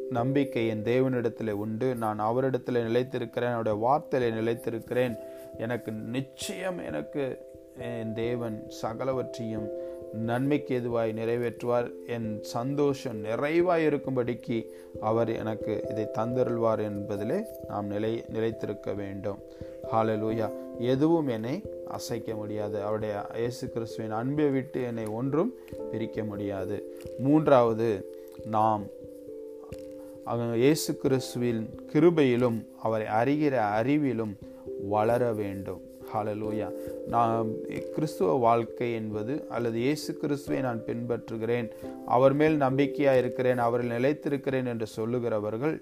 [0.09, 1.95] நம்பிக்கை என் தேவனிடத்தில் உண்டு.
[1.95, 5.15] நான் அவரிடத்தில் நிலைத்திருக்கிறேன் அவருடைய வார்த்தையில் நிலைத்திருக்கிறேன்.
[5.57, 7.37] எனக்கு நிச்சயம் எனக்கு
[7.77, 9.67] என் தேவன் சகலவற்றையும்
[10.13, 11.91] நன்மைக்கு எதுவாய் நிறைவேற்றுவார்.
[12.07, 14.65] என் சந்தோஷம் நிறைவாய் இருக்கும்படிக்கு
[15.01, 19.39] அவர் எனக்கு இதை தந்தருள்வார் என்பதிலே நாம் நிலை நிலைத்திருக்க வேண்டும்.
[19.91, 22.81] ஹாலலூயா எதுவும் என்னை அசைக்க முடியாது.
[22.81, 25.53] அவருடைய இயேசு கிறிஸ்துவின் அன்பை விட்டு என்னை ஒன்றும்
[25.91, 26.97] பிரிக்க முடியாது.
[27.17, 28.83] மூன்றாவது நாம்
[30.55, 34.35] இயேசு கிறிஸ்துவின் கிருபையிலும் அவரை அறிகிற அறிவிலும்
[34.87, 35.81] வளர வேண்டும்.
[36.13, 36.71] ஹாலலூயா
[37.07, 37.51] நான்
[37.93, 41.71] கிறிஸ்துவ வாழ்க்கை என்பது அல்லது இயேசு கிறிஸ்துவை நான் பின்பற்றுகிறேன்
[42.05, 45.81] அவர் மேல் நம்பிக்கையாக இருக்கிறேன் அவரில் நிலைத்திருக்கிறேன் என்று சொல்லுகிறவர்கள்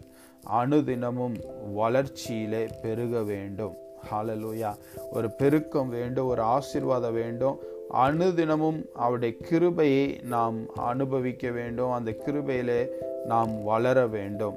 [0.50, 1.36] அணுதினமும்
[1.74, 3.74] வளர்ச்சியிலே பெருக வேண்டும்.
[4.12, 4.76] ஹாலலூயா
[5.12, 7.60] ஒரு பெருக்கம் வேண்டும் ஒரு ஆசிர்வாதம் வேண்டும்
[7.93, 11.91] அணுதினமும் அவருடைய கிருபையை நாம் அனுபவிக்க வேண்டும்.
[11.91, 12.88] அந்த கிருபையிலே
[13.25, 14.56] நாம் வளர வேண்டும்.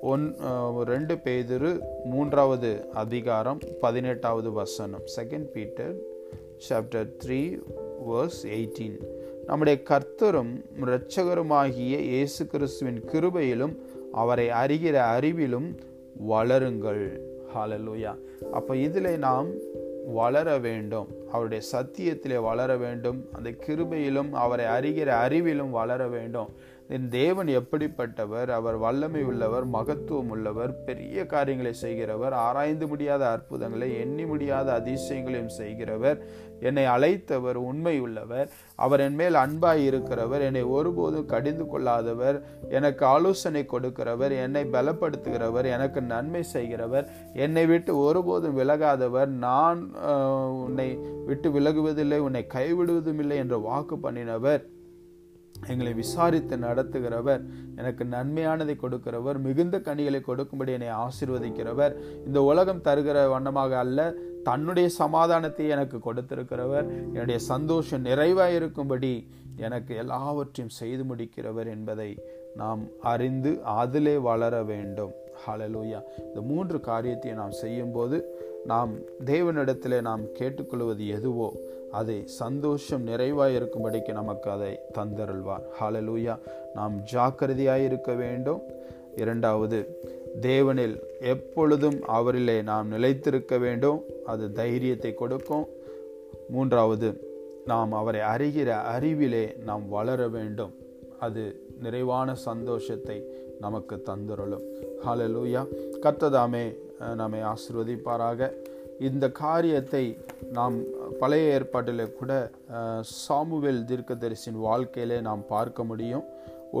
[0.00, 0.34] ஒன்
[0.84, 5.04] ரெண்டு பேதிரு மூன்றாவது அதிகாரம் பதினெட்டாவது வசனம்.
[5.16, 5.94] Second Peter
[6.68, 7.40] chapter three
[8.08, 8.96] verse eighteen
[9.46, 13.74] நம்முடைய கர்த்தரும் இரட்சகருமாகிய இயேசு கிறிஸ்துவின் கிருபையிலும்
[14.12, 15.68] அவரை அறிகிற அறிவிலும்
[16.28, 17.04] வளருங்கள்.
[17.54, 18.12] ஹாலலூயா
[18.52, 19.48] அப்போ இதில் நாம்
[20.04, 21.08] வளர வேண்டும்.
[21.32, 23.24] அவருடைய சத்தியத்திலே வளர வேண்டும்.
[23.32, 26.48] அந்த கிருபையிலும் அவரை அறிகிற அறிவிலும் வளர வேண்டும்.
[26.92, 34.24] என் தேவன் எப்படிப்பட்டவர் அவர் வல்லமை உள்ளவர் மகத்துவம் உள்ளவர் பெரிய காரியங்களை செய்கிறவர் ஆராய்ந்து முடியாத அற்புதங்களை எண்ணி
[34.24, 36.18] முடியாத அதிசயங்களையும் செய்கிறவர்
[36.60, 42.36] என்னை அழைத்தவர் உண்மை உள்ளவர் அவர் என் மேல் அன்பாய் இருக்கிறவர் என்னை ஒருபோதும் கடிந்து கொள்ளாதவர்
[42.68, 49.82] எனக்கு ஆலோசனை கொடுக்கிறவர் என்னை பலப்படுத்துகிறவர் எனக்கு நன்மை செய்கிறவர் என்னை விட்டு ஒருபோதும் விலகாதவர் நான்
[50.64, 50.88] உன்னை
[51.26, 54.62] விட்டு விலகுவதில்லை உன்னை கைவிடுவதும் இல்லை என்று வாக்கு பண்ணினவர்.
[55.68, 57.42] எங்களை விசாரித்து நடத்துகிறவர்
[57.76, 61.94] எனக்கு நன்மையானதை கொடுக்கிறவர் மிகுந்த கனிகளை கொடுக்கும்படி என்னை ஆசிர்வதிக்கிறவர்.
[62.26, 66.86] இந்த உலகம் தருகிற வண்ணமாக அல்ல தன்னுடைய சமாதானத்தை எனக்கு கொடுத்திருக்கிறவர்.
[67.12, 72.10] என்னுடைய சந்தோஷம் நிறைவாக இருக்கும்படி எனக்கு எல்லாவற்றையும் செய்து முடிக்கிறவர் என்பதை
[72.56, 75.12] நாம் அறிந்து அதிலே வளர வேண்டும்.
[75.46, 78.16] ஹலலூயா இந்த மூன்று காரியத்தை நாம் செய்யும்போது
[78.66, 78.92] நாம்
[79.24, 81.52] தேவனிடத்திலே நாம் கேட்டுக்கொள்வது எதுவோ
[81.98, 85.64] அதை சந்தோஷம் நிறைவாய் இருக்கும்படிக்கு நமக்கு அதை தந்தருள்வார்.
[85.80, 86.34] ஹாலலூயா
[86.74, 88.62] நாம் ஜாக்கிரதையாக இருக்க வேண்டும்.
[89.16, 89.78] இரண்டாவது
[90.40, 90.96] தேவனில்
[91.32, 94.00] எப்பொழுதும் அவரிலே நாம் நிலைத்திருக்க வேண்டும்.
[94.32, 95.66] அது தைரியத்தை கொடுக்கும்.
[96.48, 97.08] மூன்றாவது
[97.66, 100.72] நாம் அவரை அறிகிற அறிவிலே நாம் வளர வேண்டும்.
[101.26, 101.42] அது
[101.82, 103.18] நிறைவான சந்தோஷத்தை
[103.60, 104.64] நமக்கு தந்துருளும்.
[105.06, 105.62] ஹலலூயா
[106.04, 106.64] கத்ததாமே
[107.20, 108.50] நம்மை ஆசிர்வதிப்பாராக.
[109.08, 110.04] இந்த காரியத்தை
[110.52, 110.76] நாம்
[111.20, 112.32] பழைய ஏற்பாட்டில் கூட
[113.24, 116.24] சாமுவேல் தீர்க்கதரிசின் வாழ்க்கையிலே நாம் பார்க்க முடியும்.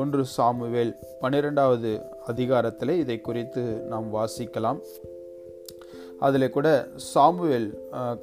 [0.00, 0.92] ஒன்று சாமுவேல்
[1.22, 1.90] பன்னிரெண்டாவது
[2.32, 4.80] அதிகாரத்தில் இதை குறித்து நாம் வாசிக்கலாம்.
[6.26, 6.68] அதில் கூட
[7.12, 7.68] சாமுவேல்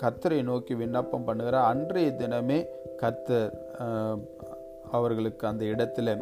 [0.03, 2.59] கத்தரை நோக்கி விண்ணப்பம் பண்ணுகிற அன்றைய தினமே
[3.01, 3.55] கத்தர்
[4.97, 6.13] அவர்களுக்கு அந்த இடத்துல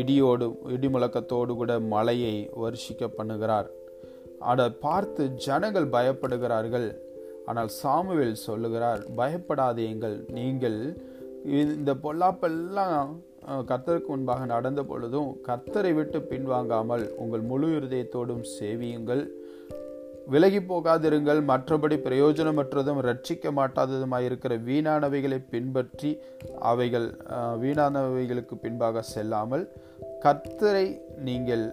[0.00, 3.70] இடியோடு இடி முழக்கத்தோடு கூட மழையை வருஷிக்க பண்ணுகிறார்.
[4.50, 6.86] அதை பார்த்து ஜனங்கள் பயப்படுகிறார்கள்.
[7.50, 10.78] ஆனால் சாமுவேல் சொல்லுகிறார் பயப்படாதீங்கள் நீங்கள்
[11.62, 13.12] இந்த பொல்லாப்பெல்லாம்
[13.70, 19.22] கர்த்தருக்கு முன்பாக நடந்த பொழுதும் கர்த்தரை விட்டு பின்வாங்காமல் உங்கள் முழு இருதயத்தோடும் சேவியுங்கள்.
[20.32, 26.10] விலகி போகாதிருங்கள் மற்றபடி பிரயோஜனமற்றதும் ரட்சிக்க மாட்டாததுமாயிருக்கிற வீணானவைகளை பின்பற்றி
[26.70, 27.08] அவைகள்
[27.62, 29.64] வீணானவைகளுக்கு பின்பாக செல்லாமல்
[30.24, 30.86] கர்த்தரை
[31.28, 31.64] நீங்கள்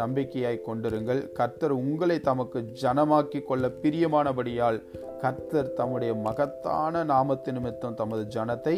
[0.00, 1.20] நம்பிக்கையாய் கொண்டிருங்கள்.
[1.38, 4.80] கர்த்தர் உங்களை தமக்கு ஜனமாக்கி கொள்ள பிரியமானபடியால்
[5.22, 8.76] கர்த்தர் தம்முடைய மகத்தான நாமத்து நிமித்தம் தமது ஜனத்தை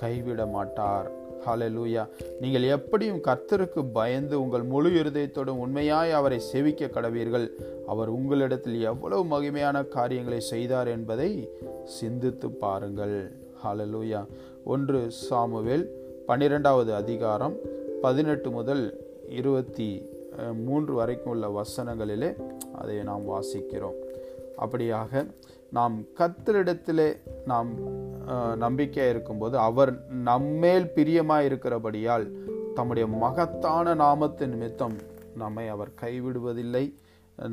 [0.00, 1.08] கைவிட மாட்டார்.
[1.46, 2.02] ஹலலூயா
[2.42, 7.46] நீங்கள் எப்படியும் கர்த்தருக்கு பயந்து உங்கள் முழு இருதயத்தோடும் உண்மையாய் அவரை செவிக்க கடவீர்கள்.
[7.92, 11.30] அவர் உங்களிடத்தில் எவ்வளவு மகிமையான காரியங்களை செய்தார் என்பதை
[11.98, 13.16] சிந்தித்து பாருங்கள்.
[13.64, 14.22] ஹலலூயா
[14.74, 15.86] ஒன்று சாமுவேல்
[16.28, 17.56] பன்னிரெண்டாவது அதிகாரம்
[18.04, 18.84] பதினெட்டு முதல்
[19.40, 19.90] இருபத்தி
[20.66, 22.30] மூன்று வரைக்கும் உள்ள வசனங்களிலே
[22.80, 23.98] அதை நாம் வாசிக்கிறோம்.
[24.64, 25.12] அப்படியாக
[25.70, 27.08] நாம் கத்தரிடத்திலே
[27.44, 27.70] நாம்
[28.56, 32.26] நம்பிக்கையாக இருக்கும்போது அவர் நம்மேல் பிரியமாக இருக்கிறபடியால்
[32.74, 34.96] தம்முடைய மகத்தான நாமத்தின் நிமித்தம்
[35.34, 36.94] நம்மை அவர் கைவிடுவதில்லை.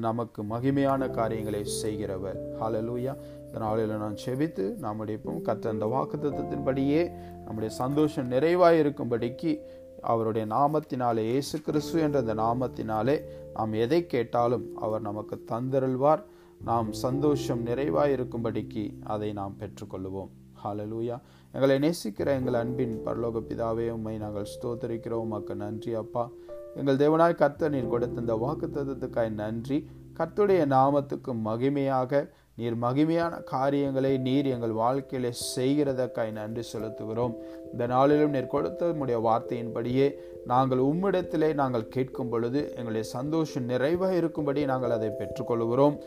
[0.05, 2.37] நமக்கு மகிமையான காரியங்களை செய்கிறவர்.
[2.59, 3.13] ஹாலலூயா
[3.45, 7.01] இந்த நாளில் நான் செபித்து நம்முடைய கத்த அந்த வாக்கு தத்துவத்தின்படியே
[7.45, 9.59] நம்முடைய சந்தோஷம் நிறைவாக இருக்கும்படிக்கு
[10.01, 13.17] அவருடைய நாமத்தினாலே இயேசு கிறிஸ்து என்ற அந்த நாமத்தினாலே
[13.53, 16.23] நாம் எதை கேட்டாலும் அவர் நமக்கு தந்தருள்வார்.
[16.67, 20.29] நாம் சந்தோஷம் நிறைவாக இருக்கும்படிக்கு அதை நாம் பெற்றுக்கொள்வோம்
[20.63, 21.17] ஹாலலூயா
[21.53, 25.25] எங்களை நேசிக்கிற எங்கள் அன்பின் பரலோக பிதாவே உண்மை நாங்கள் ஸ்தோத்தரிக்கிறோம்.
[25.27, 26.23] உமக்கு நன்றி அப்பா.
[26.75, 29.77] எங்கள் தேவனாய் கர்த்தர் நீர் கொடுத்த இந்த வாக்கு தத்துவத்துக்காய் நன்றி.
[30.19, 32.23] கர்த்துடைய நாமத்துக்கு மகிமையாக
[32.55, 37.33] நீர் மகிமையான காரியங்களை நீர் எங்கள் வாழ்க்கையில செய்கிறதற்காய் நன்றி செலுத்துகிறோம்.
[37.71, 40.07] இந்த நாளிலும் நீர் கொடுத்த உடைய வார்த்தையின்படியே
[40.45, 45.97] நாங்கள் உம்மிடத்திலே நாங்கள் கேட்கும் பொழுது எங்களுடைய சந்தோஷம் நிறைவாக இருக்கும்படி நாங்கள் அதை பெற்றுக்கொள்கிறோம்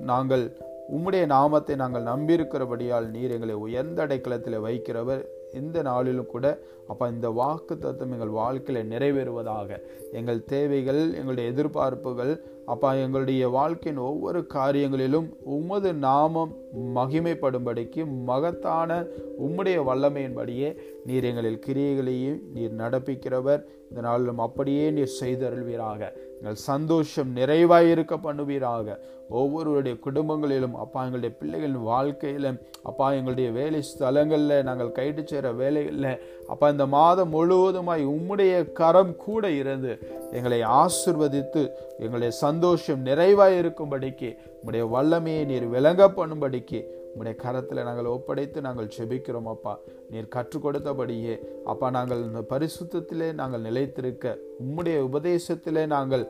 [0.00, 0.56] நாங்கள்
[0.96, 5.24] உம்முடைய நாமத்தை நாங்கள் நம்பியிருக்கிறபடியால் நீர் எங்களை உயர்ந்த அடைக்கலத்தில் வைக்கிறவர்.
[5.52, 9.78] இந்த நாளிலும் கூட அப்போ இந்த வாக்கு தத்துவம் எங்கள் வாழ்க்கையில் நிறைவேறுவதாக.
[10.12, 16.56] எங்கள் தேவைகள் எங்களுடைய எதிர்பார்ப்புகள் அப்பா எங்களுடைய வாழ்க்கையின் ஒவ்வொரு காரியங்களிலும் உமது நாமம்
[16.94, 19.04] மகிமைப்படும்படிக்கு மகத்தான
[19.42, 23.62] உம்முடைய வல்லமையின்படியே நீர் எங்களில் கிரியைகளையும் நீர் நடப்பிக்கிறவர்.
[23.88, 26.12] இந்த நாளிலும் அப்படியே நீர் செய்தருள்வீராக.
[26.42, 28.86] எங்கள் சந்தோஷம் நிறைவாக இருக்க பண்ணுவீராக.
[29.30, 36.08] ஒவ்வொருவருடைய குடும்பங்களிலும் அப்பா எங்களுடைய பிள்ளைகளின் வாழ்க்கையிலும் அப்பா எங்களுடைய வேலை ஸ்தலங்களில் நாங்கள் கைட்டு சேர வேலைகளில்
[36.48, 39.92] அப்பா இந்த மாதம் முழுவதுமாய் உம்முடைய கரம் கூட இருந்து
[40.32, 41.62] எங்களை ஆசிர்வதித்து
[41.98, 46.80] எங்களுடைய சந்தோஷம் நிறைவாய் இருக்கும்படிக்கு உம்முடைய வல்லமையை நீர் விளங்க பண்ணும்படிக்கு
[47.14, 49.72] உம்முடைய கரத்தில் நாங்கள் ஒப்படைத்து நாங்கள் செபிக்கிறோம் அப்பா.
[50.10, 54.26] நீர் கற்றுக் கொடுத்தபடியே அப்பா நாங்கள் இந்த பரிசுத்திலே நாங்கள் நிலைத்திருக்க
[54.60, 56.24] உம்முடைய உபதேசத்திலே நாங்கள்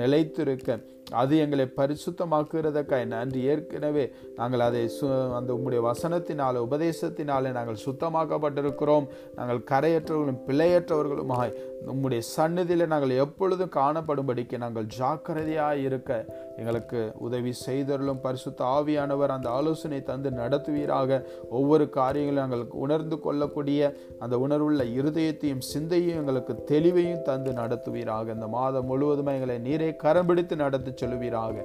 [0.00, 0.78] நிலைத்திருக்க.
[1.20, 3.40] அது எங்களை பரிசுத்தமாக்குறதற்காய் நன்றி.
[3.42, 4.04] ஏற்கனவே
[4.36, 5.08] நாங்கள் அதை சு
[5.38, 9.06] அந்த உம்முடைய வசனத்தினால உபதேசத்தினாலே நாங்கள் சுத்தமாக்கப்பட்டிருக்கிறோம்.
[9.34, 11.54] நாங்கள் கரையற்றவர்களும் பிழையற்றவர்களுமாய்
[11.92, 16.10] உம்முடைய சன்னதியில் நாங்கள் எப்பொழுதும் காணப்படும்படிக்கு நாங்கள் ஜாக்கிரதையாக இருக்க.
[16.56, 21.20] எங்களுக்கு உதவி செய்தருளும் பரிசுத்த ஆவியானவர் அந்த ஆலோசனை தந்து நடத்துவீராக.
[21.50, 28.34] ஒவ்வொரு காரியங்களும் நாங்கள் உணர்ந்து கொள்ளக்கூடிய அந்த உணர்வுள்ள இருதயத்தையும் சிந்தையும் எங்களுக்கு தெளிவையும் தந்து நடத்துவீராக.
[28.34, 31.56] இந்த மாதம் முழுவதும் எங்களை நீரை கரம் பிடித்து நடத்தி சொல்லுவீராக.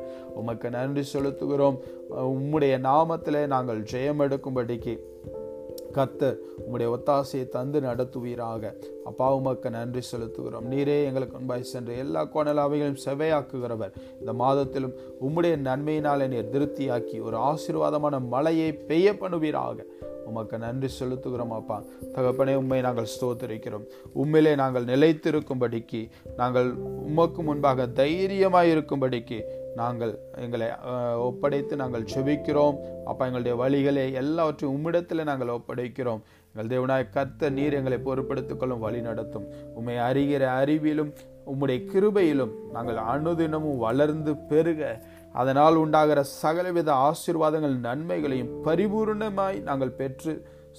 [0.41, 1.79] உமக்கு நன்றி செலுத்துகிறோம்.
[2.33, 4.95] உம்முடைய நாமத்தில் நாங்கள் ஜெயம் எடுக்கும்படிக்கு
[5.95, 8.63] கத்தர் உம்முடைய ஒத்தாசையை தந்து நடத்துவீராக.
[9.09, 10.67] அப்பா உமக்கு நன்றி செலுத்துகிறோம்.
[10.73, 14.93] நீரே எங்களுக்கு முன்பாய் சென்று எல்லா கோணலாவைகளையும் செவையாக்குகிறவர் இந்த மாதத்திலும்
[15.25, 19.77] உம்முடைய நன்மையினாலே நீர் திருப்தியாக்கி ஒரு ஆசீர்வாதமான மழையை பெய்ய பண்ணுவீராக.
[20.25, 21.83] உமக்கு நன்றி செலுத்துகிறோம் அப்பா.
[22.15, 23.85] தகப்பனே உண்மை நாங்கள் ஸ்தோத்தரிக்கிறோம்.
[24.13, 26.73] உண்மையிலே நாங்கள் நிலைத்திருக்கும்படிக்கு நாங்கள்
[27.09, 29.39] உமக்கு முன்பாக தைரியமாக இருக்கும்படிக்கு
[29.75, 30.67] நாங்கள் எங்களை
[31.17, 32.77] ஒப்படைத்து நாங்கள் செபிக்கிறோம்.
[33.05, 36.21] அப்பா எங்களுடைய வழிகளை எல்லாவற்றையும் உம்மிடத்தில் நாங்கள் ஒப்படைக்கிறோம்.
[36.53, 39.45] எங்கள் தேவனாய் கத்த நீர் எங்களை பொறுப்படுத்திக் கொள்ளும் வழி நடத்தும்.
[39.75, 41.11] உண்மை அறிகிற அறிவிலும்
[41.51, 44.81] உம்முடைய கிருபையிலும் நாங்கள் அனுதினமும் வளர்ந்து பெருக.
[45.33, 50.33] அதனால் உண்டாகிற சகலவித ஆசீர்வாதங்கள் நன்மைகளையும் பரிபூர்ணமாய் நாங்கள் பெற்று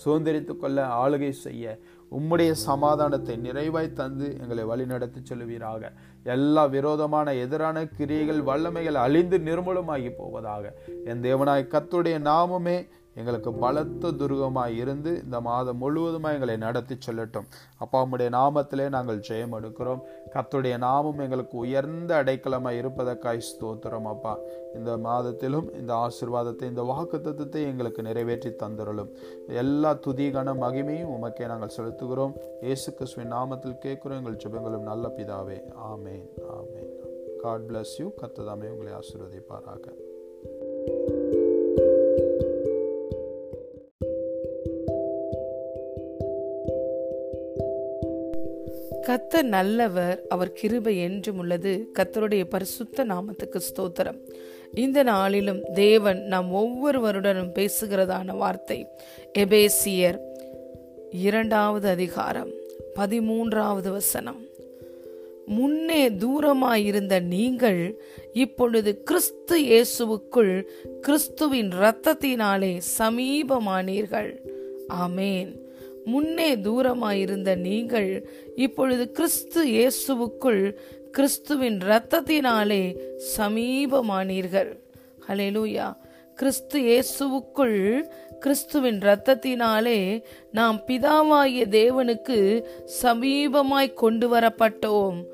[0.04, 1.78] சுதந்திரித்து கொள்ள ஆளுகை செய்ய
[2.12, 5.92] உம்முடைய சமாதானத்தை நிறைவாய் தந்து எங்களை வழிநடத்தி செல்வீராக
[6.34, 10.64] எல்லா விரோதமான எதிரான கிரியைகள் வல்லமைகள் அழிந்து நிர்மூலமாகி போவதாக.
[11.04, 12.76] என் தேவனாய் கத்துடைய நாமமே
[13.16, 17.48] எங்களுக்கு பலத்த துருகமாய் இருந்து இந்த மாதம் முழுவதுமாக எங்களை நடத்தி செல்லட்டும்.
[17.78, 20.04] அப்பா உம்முடைய நாமத்திலே நாங்கள் ஜெயம் எடுக்கிறோம்
[20.34, 24.38] கத்துடைய நாமம் எங்களுக்கு உயர்ந்த அடைக்கலமாக இருப்பதற்காய் ஸ்தோத்திரம் அப்பா.
[24.74, 29.10] இந்த மாதத்திலும் இந்த ஆசிர்வாதத்தை இந்த வாக்கு தத்துவத்தை எங்களுக்கு நிறைவேற்றி தந்துடலும்
[29.62, 32.36] எல்லா துதிகான மகிமையும் உமக்கே நாங்கள் செலுத்துகிறோம்.
[32.60, 34.20] இயேசு கிறிஸ்துவின் நாமத்தில் கேட்குறோம்.
[34.22, 35.58] எங்கள் ஜெபங்களும் நல்ல பிதாவே.
[35.92, 36.26] ஆமேன்
[36.58, 36.90] ஆமேன்.
[37.42, 39.86] காட் பிளஸ் யூ கத்ததாமே உங்களை ஆசீர்வதிப்பாராக.
[49.12, 51.88] கத்த நல்லவர் அவர் கிருபை என்றும் உள்ளது.
[51.98, 54.18] கத்தருடைய பரிசுத்த நாமத்துக்கு ஸ்தோத்திரம்.
[54.74, 58.86] இந்த நாளிலும் தேவன் நாம் ஒவ்வொருவருடனும் பேசுகிறதான வார்த்தை
[59.38, 60.18] எபேசியர்
[61.10, 62.50] இரண்டாவது அதிகாரம்
[62.94, 64.40] பதிமூன்றாவது வசனம்.
[65.46, 68.00] முன்னே தூரமாயிருந்த நீங்கள்
[68.32, 70.62] இப்பொழுது கிறிஸ்து இயேசுவுக்குள்
[71.00, 74.32] கிறிஸ்துவின் இரத்தத்தினாலே சமீபமானீர்கள்.
[74.88, 75.61] ஆமேன்.
[76.04, 80.76] முன்னே தூரமாயிருந்த நீங்கள் இப்பொழுது கிறிஸ்து இயேசுவுக்குள்
[81.10, 82.98] கிறிஸ்துவின் இரத்தத்தினாலே
[83.36, 84.78] சமீபமானீர்கள்.
[85.28, 85.96] ஹலெலூயா
[86.34, 88.02] கிறிஸ்து இயேசுவுக்குள்
[88.40, 92.64] கிறிஸ்துவின் இரத்தத்தினாலே நாம் பிதாவாகிய தேவனுக்கு
[93.02, 95.24] சமீபமாய் கொண்டு வரப்பட்டோம்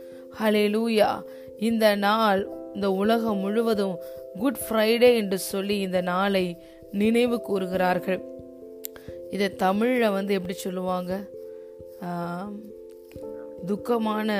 [0.40, 1.22] ஹலெலூயா
[1.58, 3.98] இந்த நாள் இந்த உலகம் முழுவதும்
[4.34, 8.37] குட் ஃப்ரைடே என்று சொல்லி இந்த நாளை நினைவு கூறுகிறார்கள்.
[9.30, 11.12] இதை தமிழில் வந்து எப்படி சொல்லுவாங்க?
[13.68, 14.30] துக்கமான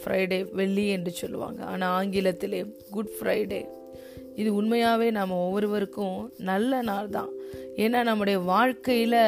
[0.00, 1.60] ஃப்ரைடே வெள்ளி என்று சொல்லுவாங்க.
[1.72, 2.60] ஆனால் ஆங்கிலத்திலே
[2.90, 3.60] குட் ஃப்ரைடே
[4.40, 6.18] இது உண்மையாகவே நாம் ஒவ்வொருவருக்கும்
[6.50, 7.30] நல்ல நாள் தான்.
[7.84, 9.20] ஏன்னா நம்முடைய வாழ்க்கையில்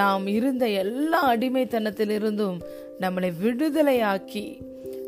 [0.00, 2.58] நாம் இருந்த எல்லா அடிமைத்தனத்திலிருந்தும்
[3.00, 4.46] நம்மளை விடுதலையாக்கி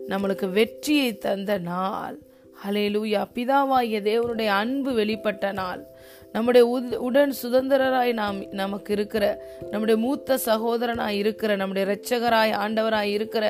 [0.08, 2.16] நம்மளுக்கு வெற்றியை தந்த நாள்.
[2.62, 5.82] ஹலேலூயா பிதாவாகிய தேவனுடைய அன்பு வெளிப்பட்ட நாள்.
[6.34, 6.64] நம்முடைய
[7.06, 9.24] உடன் சுதந்திரராய் நாம் நமக்கு இருக்கிற
[9.70, 13.44] நம்முடைய மூத்த சகோதரனாய் இருக்கிற நம்முடைய இரட்சகராய் ஆண்டவராய் இருக்கிற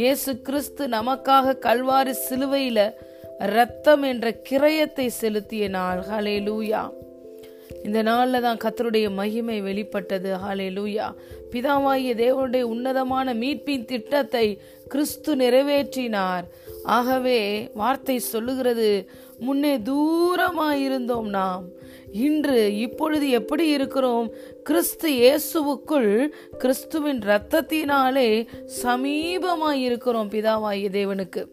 [0.00, 2.80] இயேசு கிறிஸ்து நமக்காக கல்வாரி சிலுவையில
[3.56, 6.00] ரத்தம் என்ற கிரயத்தை செலுத்திய நாள்.
[6.10, 6.82] ஹலே லூயா
[7.86, 10.30] இந்த நாளில் தான் கத்தருடைய மகிமை வெளிப்பட்டது.
[10.42, 11.06] ஹாலே லூயா
[11.52, 14.46] பிதாவாகிய தேவனுடைய உன்னதமான மீட்பின் திட்டத்தை
[14.92, 16.44] கிறிஸ்து நிறைவேற்றினார்.
[16.96, 17.40] ஆகவே
[17.80, 18.88] வார்த்தை சொல்லுகிறது
[19.46, 21.64] முன்னே தூரமாயிருந்தோம் நாம்.
[22.12, 24.30] இன்று இப்பொழுது எப்படி இருக்கிறோம்?
[24.62, 28.46] கிறிஸ்து இயேசுவுக்குள் கிறிஸ்துவின் இரத்தத்தினாலே
[28.82, 31.44] சமீபமாய் இருக்கிறோம் பிதாவாகிய தேவனுக்கு.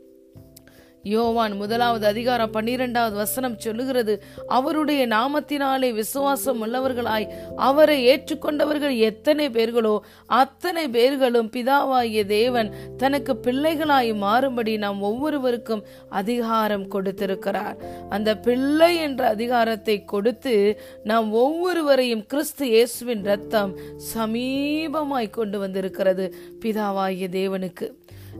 [1.03, 10.89] யோவான் முதலாவது அதிகாரம் பன்னிரெண்டாவது வசனம் சொல்லுகிறது அவருடைய நாமத்தினாலே விசுவாசம் உள்ளவர்களாய் அவரை ஏற்றுக்கொண்டவர்கள் எத்தனை பேர்களோ அத்தனை
[10.89, 17.77] பேர்களும் பிதாவாகிய தேவன் தனக்கு பிள்ளைகளாய் மாறும்படி நாம் ஒவ்வொருவருக்கும் அதிகாரம் கொடுத்திருக்கிறார்.
[18.09, 23.77] அந்த பிள்ளை என்ற அதிகாரத்தை கொடுத்து நாம் ஒவ்வொருவரையும் கிறிஸ்து இயேசுவின் ரத்தம்
[24.13, 26.33] சமீபமாய் கொண்டு வந்திருக்கிறது
[26.65, 27.87] பிதாவாகிய தேவனுக்கு.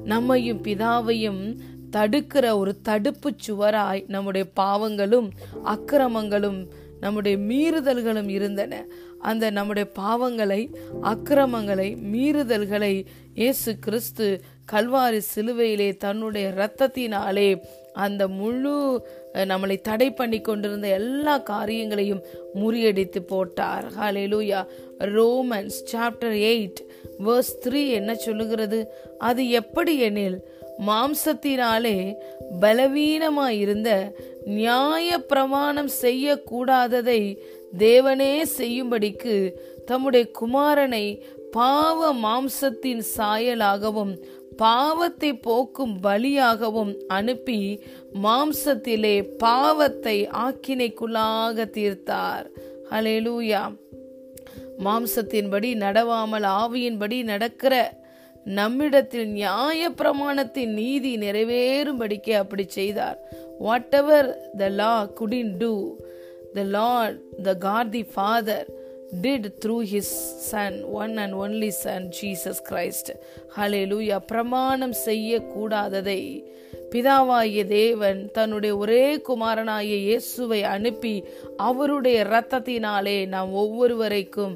[0.06, 1.60] நம்மையும் பிதாவையும்
[1.91, 5.30] தடுக்கிற ஒரு தடுப்பு சுவராய் நம்முடைய பாவங்களும்
[5.65, 6.67] அக்கிரமங்களும்
[6.99, 8.86] நம்முடைய மீறுதல்களும் இருந்தன.
[9.19, 10.62] அந்த நம்முடைய பாவங்களை
[11.02, 17.60] அக்கிரமங்களை மீறுதல்களை இயேசு கிறிஸ்து கல்வாரி சிலுவையிலே தன்னுடைய இரத்தத்தினாலே
[17.93, 22.23] அந்த முழு நம்மளை தடை பண்ணி கொண்டிருந்த எல்லா காரியங்களையும்
[22.56, 23.86] முறியடித்து போட்டார்.
[23.99, 24.62] ஹalleluya
[24.97, 26.82] Romans chapter eight
[27.25, 28.88] verse three என்ன சொல்லுகிறது?
[29.17, 30.39] அது எப்படி எனில்
[30.88, 32.13] மாம்சத்தினாலே
[32.62, 34.15] பலவீனமாயிருந்த
[34.46, 37.38] நியாய பிரமாணம் செய்யக்கூடாததை
[37.78, 39.52] தேவனே செய்யும்படிக்கு
[39.86, 44.18] தம்முடைய குமாரனை பாவ மாம்சத்தின் சாயலாகவும்
[44.58, 47.84] பாவத்தை போக்கும் பலியாகவும் அனுப்பி
[48.24, 52.46] மாம்சத்திலே பாவத்தை ஆக்கினைக்குள்ளாக தீர்த்தார்.
[52.89, 53.78] ஹலேலூயா
[54.86, 57.99] மாம்சத்தின்படி நடவாமல் ஆவியின்படி நடக்கிற
[58.58, 63.18] நம்மிடத்தில் நியாய பிரமாணத்தின் நீதி நிறைவேறும்படிக்கு அப்படி செய்தார்.
[64.00, 65.74] Whatever the law couldn't do
[66.54, 68.68] the Lord the God the Father
[69.22, 70.08] did through his
[70.50, 73.08] son one and only son jesus christ.
[73.58, 74.20] Hallelujah.
[74.32, 76.22] பிரமாணம் செய்யக்கூடாததை
[76.92, 81.16] பிதாவாகிய தேவன் தன்னுடைய ஒரே குமாரனாகிய இயேசுவை அனுப்பி
[81.70, 84.54] அவருடைய இரத்தத்தினாலே நாம் ஒவ்வொருவரைக்கும்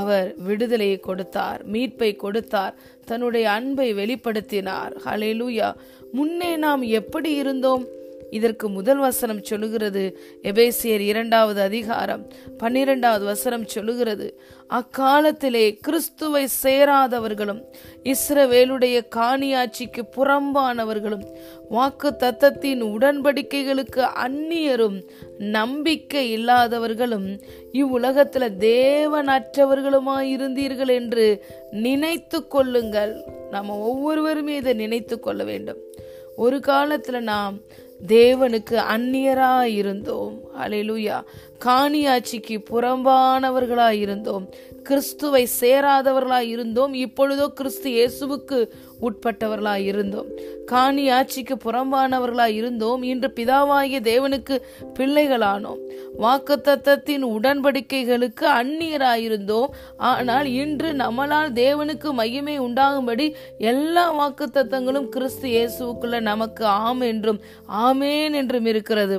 [0.00, 2.74] அவர் விடுதலையை கொடுத்தார் மீட்பை கொடுத்தார்.
[3.10, 4.94] தன்னுடைய அன்பை வெளிப்படுத்தினார்.
[5.04, 5.68] ஹலேலூயா
[6.12, 7.84] முன்னே நாம் எப்படி இருந்தோம்?
[8.30, 10.02] இதற்கு முதல் வசனம் சொல்லுகிறது.
[10.42, 12.22] எபேசியர் இரண்டாவது அதிகாரம்
[12.58, 14.26] பன்னிரெண்டாவது வசனம் சொல்லுகிறது.
[14.70, 17.62] அக்காலத்திலே கிறிஸ்துவை சேராதவர்களும்
[18.04, 21.24] இஸ்ரவேலுடைய காணியாட்சிக்கு புறம்பானவர்களும்
[21.68, 25.02] வாக்கு தத்தத்தின் உடன்படிக்கைகளுக்கு அந்நியரும்
[25.38, 27.40] நம்பிக்கை இல்லாதவர்களும்
[27.72, 33.24] இவ்வுலகத்தில் தேவனற்றவர்களுமாய் இருந்தீர்கள் என்று நினைத்து கொள்ளுங்கள்.
[33.50, 35.76] நம்ம ஒவ்வொருவருமே இதை நினைத்து கொள்ள வேண்டும்.
[36.36, 37.58] ஒரு காலத்தில் நாம்
[38.06, 41.18] தேவனுக்கு அந்நியராக இருந்தோம் அலையிலுயா
[41.64, 44.44] காணியாட்சிக்கு புறம்பானவர்களாய் இருந்தோம்.
[44.82, 46.92] கிறிஸ்துவை சேராதவர்களாய் இருந்தோம்.
[46.94, 48.58] இப்பொழுதோ கிறிஸ்து இயேசுவுக்கு
[49.06, 50.28] உட்பட்டவர்களாய் இருந்தோம்.
[50.66, 53.02] காணி ஆட்சிக்கு புறம்பானவர்களாய் இருந்தோம்.
[53.02, 54.56] இன்று பிதாவாகிய தேவனுக்கு
[54.98, 55.80] பிள்ளைகளானோம்.
[56.22, 63.26] வாக்குத்தத்தத்தின் உடன்படிக்கைகளுக்கு அந்நியராயிருந்தோம் ஆனால் இன்று நம்மளால் தேவனுக்கு மையமே உண்டாகும்படி
[63.72, 67.40] எல்லா வாக்குத்தத்தங்களும் கிறிஸ்து இயேசுக்குள்ள நமக்கு ஆம் என்றும்
[67.86, 69.18] ஆமேன் என்றும் இருக்கிறது.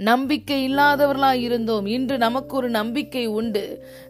[0.00, 1.86] நம்பிக்கை இல்லாதவர்களாய் இருந்தோம்.
[1.86, 3.64] இன்று நமக்கு ஒரு நம்பிக்கை உண்டு.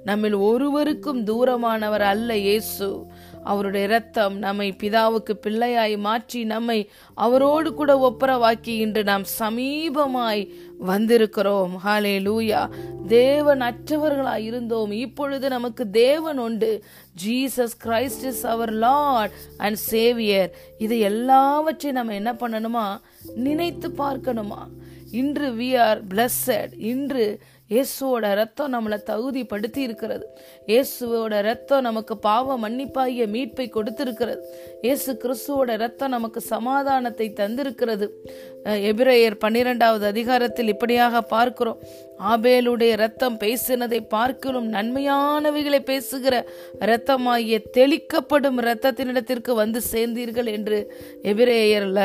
[0.05, 2.89] நம்மில் ஒருவருக்கும் தூரமானவர் அல்ல இயேசு.
[3.45, 10.43] அவருடைய இரத்தம் நம்மை பிதாவுக்கு பிள்ளையாய் மாற்றி நம்மை அவரோடு கூட ஒப்புரவாக்கி இன்று நாம் சமீபமாய்
[10.87, 11.73] வந்திருக்கிறோம்.
[11.85, 12.63] ஹாலே லூயா
[13.07, 14.91] தேவன் அற்றவர்களாய் இருந்தோம்.
[14.91, 16.85] இப்பொழுது நமக்கு தேவன் உண்டு.
[17.25, 22.87] Jesus Christ is our Lord and saviour இது எல்லாவற்றையும் நம்ம என்ன பண்ணணுமா?
[23.35, 24.63] நினைத்து பார்க்கணுமா?
[25.13, 27.27] இன்று வி ஆர் பிளஸ்ஸட் இன்று
[27.75, 30.25] இயேசுவோட ரத்தம் நம்மளை தகுதிப்படுத்தி இருக்கிறது
[30.71, 34.43] இயேசுவோட ரத்தம் நமக்கு பாவ மன்னிப்பாகிய மீட்பை கொடுத்திருக்கிறது.
[34.87, 38.09] இயேசு கிறிஸ்துவோட ரத்தம் நமக்கு சமாதானத்தை தந்திருக்கிறது.
[38.91, 41.79] எபிரேயர் பன்னிரெண்டாவது அதிகாரத்தில் இப்படியாக பார்க்கிறோம்.
[42.33, 46.35] ஆபேலுடைய ரத்தம் பேசினதை பார்க்கலும் நன்மையானவைகளை பேசுகிற
[46.87, 50.79] இரத்தமாகிய தெளிக்கப்படும் இரத்தத்தினிடத்திற்கு வந்து சேர்ந்தீர்கள் என்று
[51.33, 52.03] எபிரேயர்ல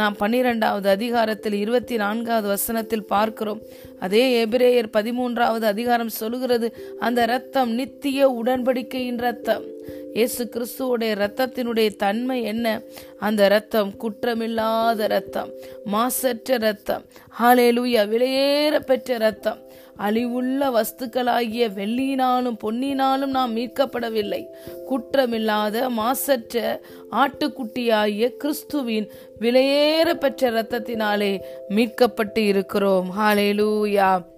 [0.00, 3.62] நாம் பன்னிரெண்டாவது அதிகாரத்தில் இருபத்தி நான்காவது வசனத்தில் பார்க்கிறோம்.
[4.00, 9.64] அதே எபிரேயர் பதிமூன்றாவது அதிகாரம் சொல்லுகிறது அந்த இரத்தம் நித்திய உடன்படிக்கையின் ரத்தம்
[10.12, 12.80] இயேசு கிறிஸ்துவோடைய இரத்தத்தினுடைய தன்மை என்ன?
[13.18, 15.50] அந்த இரத்தம் குற்றமில்லாத இரத்தம்
[15.84, 17.04] மாசற்ற இரத்தம்
[17.42, 19.64] ஹாலேலூயா விலையேற பெற்ற இரத்தம்.
[19.98, 24.46] அழிவுள்ள வஸ்துக்களாகிய வெள்ளியினாலும் பொன்னினாலும் நாம் மீட்கப்படவில்லை.
[24.90, 26.80] குற்றமில்லாத மாசற்ற
[27.10, 33.12] ஆட்டுக்குட்டியாகிய கிறிஸ்துவின் விலையேற பெற்ற இரத்தத்தினாலே மீட்கப்பட்டு இருக்கிறோம்.
[33.18, 34.34] ஹாலேலூயா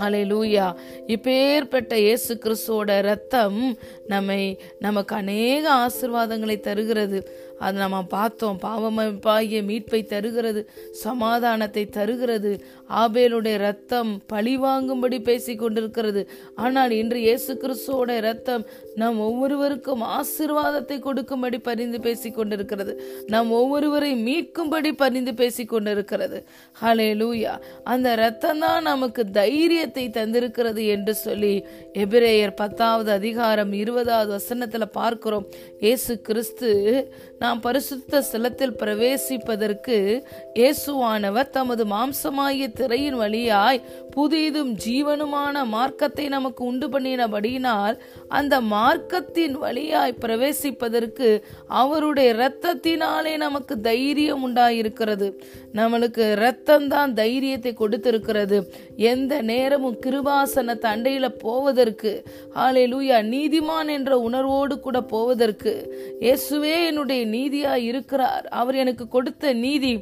[0.00, 0.74] அலையூயா
[1.06, 7.50] இப்பேற்பட்ட இயேசு கிறிஸ்துவோட ரத்தம் நம்மை நமக்கு அநேக ஆசிர்வாதங்களை தருகிறது.
[7.58, 8.58] அது நம்ம பார்த்தோம்.
[8.62, 10.70] பாவமைப்பாகிய மீட்பை தருகிறது.
[10.90, 12.64] சமாதானத்தை தருகிறது.
[13.00, 16.22] ஆபேலுடைய ரத்தம் பழி வாங்கும்படி பேசி கொண்டிருக்கிறது.
[16.64, 18.64] ஆனால் இன்று இயேசு கிறிஸ்துவோட ரத்தம்
[19.00, 22.94] நாம் ஒவ்வொருவருக்கும் ஆசிர்வாதத்தை கொடுக்கும்படி பரிந்து பேசி கொண்டிருக்கிறது.
[23.34, 26.40] நம் ஒவ்வொருவரை மீட்கும்படி பரிந்து பேசி கொண்டிருக்கிறது.
[26.82, 27.54] ஹலே லூயா
[27.94, 31.54] அந்த ரத்தம் தான் நமக்கு தைரியத்தை தந்திருக்கிறது என்று சொல்லி
[32.04, 35.46] எபிரேயர் பத்தாவது அதிகாரம் இருபதாவது வசனத்துல பார்க்கிறோம்.
[35.84, 36.70] இயேசு கிறிஸ்து
[37.42, 39.96] நாம் பரிசுத்த ஸ்தலத்தில் பிரவேசிப்பதற்கு
[40.60, 43.82] இயேசுவானவர் தமது மாம்சமாகிய திரையின் வழியாய்
[44.16, 47.96] புதிதும் ஜீவனுமான மார்க்கத்தை நமக்கு உண்டு பண்ணினபடியினால்
[48.38, 51.28] அந்த மார்க்கத்தின் வழியாய் பிரவேசிப்பதற்கு
[51.82, 55.28] அவருடைய இரத்தத்தினாலே நமக்கு தைரியம் உண்டாயிருக்கிறது.
[55.78, 58.58] நம்மளுக்கு இரத்தம்தான் தைரியத்தை கொடுத்திருக்கிறது.
[59.12, 62.12] எந்த நேரமும் கிருபாசன தண்டையில போவதற்கு
[62.64, 65.74] ஆலே லூயா நீதிமான் என்ற உணர்வோடு கூட போவதற்கு
[66.24, 68.46] இயேசுவே என்னுடைய நீதியா இருக்கிறார்.
[68.60, 69.92] அவர் எனக்கு கொடுத்த நீதி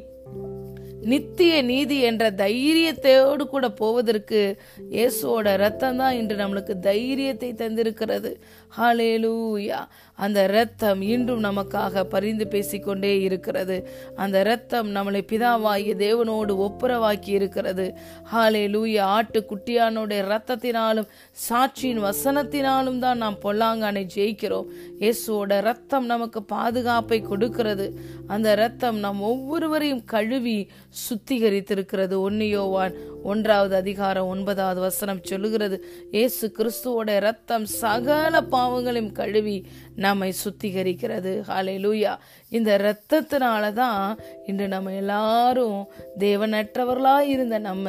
[1.03, 4.57] நித்திய நீதி என்ற தைரியத்தோடு கூட போவதற்கு
[4.91, 8.37] இயேசுவோட ரத்தம் தான் இன்று நம்மளுக்கு தைரியத்தை தந்திருக்கிறது.
[8.77, 9.79] ஹாலேலூயா
[10.15, 13.89] அந்த இரத்தம் இன்றும் நமக்காக பரிந்து பேசிக்கொண்டே இருக்கிறது.
[14.15, 17.85] அந்த இரத்தம் நம்மளை பிதாவாகிய தேவனோடு ஒப்புரவாக்கி இருக்கிறது.
[18.33, 21.09] ஹாலே லூயா ஆட்டு குட்டியானுடைய ரத்தத்தினாலும்
[21.49, 24.69] சாட்சியின் வசனத்தினாலும் தான் நாம் பொல்லாங்கானை ஜெயிக்கிறோம்.
[24.99, 27.87] இயேசுவோட ரத்தம் நமக்கு பாதுகாப்பை கொடுக்கிறது.
[28.27, 30.57] அந்த இரத்தம் நம் ஒவ்வொருவரையும் கழுவி
[31.05, 32.15] சுத்திகரித்திருக்கிறது.
[32.27, 35.77] ஒன்னியோவான் ஒன்றாவது அதிகாரம் ஒன்பதாவது வசனம் சொல்லுகிறது.
[36.11, 39.55] இயேசு கிறிஸ்துவோட ரத்தம் சகல பா பாவங்களையும் கழுவி
[39.95, 41.31] நம்மை சுத்திகரிக்கிறது.
[41.49, 42.13] ஹாலே லூயா
[42.49, 44.03] இந்த இரத்தத்தினால தான்
[44.45, 45.79] இன்று நம்ம எல்லாரும்
[46.19, 47.87] தேவனற்றவர்களா இருந்த நம்ம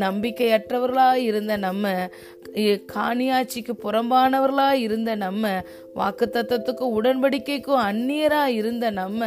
[0.00, 1.84] நம்பிக்கையற்றவர்களா இருந்த நம்ம
[2.94, 5.46] காணியாட்சிக்கு புறம்பானவர்களா இருந்த நம்ம
[5.94, 9.20] வாக்கு தத்துவத்துக்கும் உடன்படிக்கைக்கும் அந்நியராக இருந்த நம்ம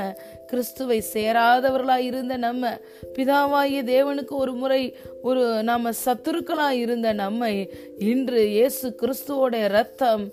[0.50, 2.70] கிறிஸ்துவை சேராதவர்களாக இருந்த நம்ம
[3.16, 7.54] பிதாவாகிய தேவனுக்கு ஒரு முறை ஒரு நாம சத்துருக்களா இருந்த நம்மை
[8.00, 10.24] இன்று இயேசு கிறிஸ்துவோட ரத்தம்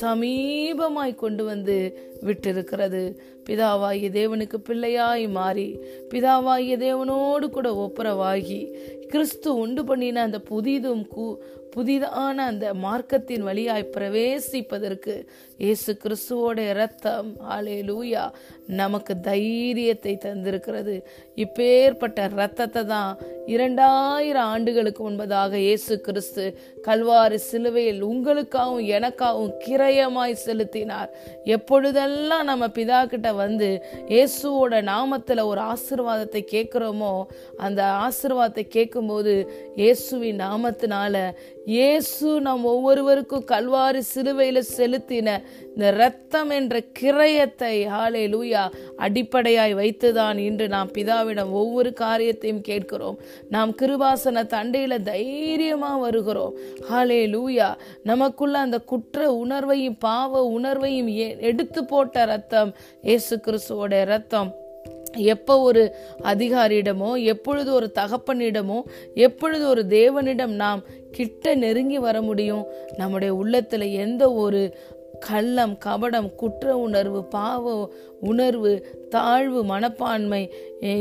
[0.00, 1.76] சமீபமாய் கொண்டு வந்து
[2.20, 3.02] விட்டிருக்கிறது.
[3.46, 5.68] பிதாவாகிய தேவனுக்கு பிள்ளையாய் மாறி
[6.10, 8.60] பிதாவாகிய தேவனோடு கூட ஒப்புரவாகி
[9.12, 11.04] கிறிஸ்து உண்டு பண்ணின அந்த புதிதும்
[11.74, 15.14] புதிதான அந்த மார்க்கத்தின் வழியாய் பிரவேசிப்பதற்கு
[15.64, 18.22] இயேசு கிறிஸ்துவோட இரத்தம் ஆலே லூயா
[18.80, 20.94] நமக்கு தைரியத்தை தந்திருக்கிறது.
[21.44, 23.10] இப்பேற்பட்ட இரத்தத்தை தான்
[23.54, 26.44] இரண்டாயிரம் ஆண்டுகளுக்கு முன்பதாக இயேசு கிறிஸ்து
[26.86, 31.10] கல்வாறு சிலுவையில் உங்களுக்காகவும் எனக்காகவும் கிரயமாய் செலுத்தினார்.
[31.56, 33.70] எப்பொழுதெல்லாம் நம்ம பிதா கிட்ட வந்து
[34.14, 37.14] இயேசுவோட நாமத்தில் ஒரு ஆசிர்வாதத்தை கேட்குறோமோ
[37.66, 38.66] அந்த ஆசிர்வாதத்தை
[38.96, 39.32] கேட்கும்போது
[39.76, 41.16] இயேசுவின் நாமத்தினால
[41.66, 45.28] இயேசு நம் ஒவ்வொருவருக்கும் கல்வாரி சிலுவையில செலுத்தின
[45.68, 48.62] இந்த ரத்தம் என்ற கிரயத்தை ஹாலே லூயா
[48.96, 53.18] அடிப்படையாய் வைத்துதான் இன்று நாம் பிதாவிடம் ஒவ்வொரு காரியத்தையும் கேட்கிறோம்.
[53.48, 56.54] நாம் கிருபாசன தண்டையில தைரியமா வருகிறோம்.
[56.90, 57.70] ஹாலே லூயா
[58.02, 62.72] நமக்குள்ள அந்த குற்ற உணர்வையும் பாவ உணர்வையும் எடுத்து போட்ட ரத்தம்
[63.02, 64.52] இயேசு கிறிஸ்துவோட ரத்தம்
[65.16, 68.82] எப்போ ஒரு அதிகாரியிடமோ எப்பொழுது ஒரு தகப்பனிடமோ
[69.14, 72.66] எப்பொழுது ஒரு தேவனிடம் நாம் கிட்ட நெருங்கி வர முடியும்?
[72.96, 74.76] நம்முடைய உள்ளத்தில் எந்த ஒரு
[75.18, 78.72] கள்ளம் கபடம் குற்ற உணர்வு பாவ உணர்வு
[79.08, 80.52] தாழ்வு மனப்பான்மை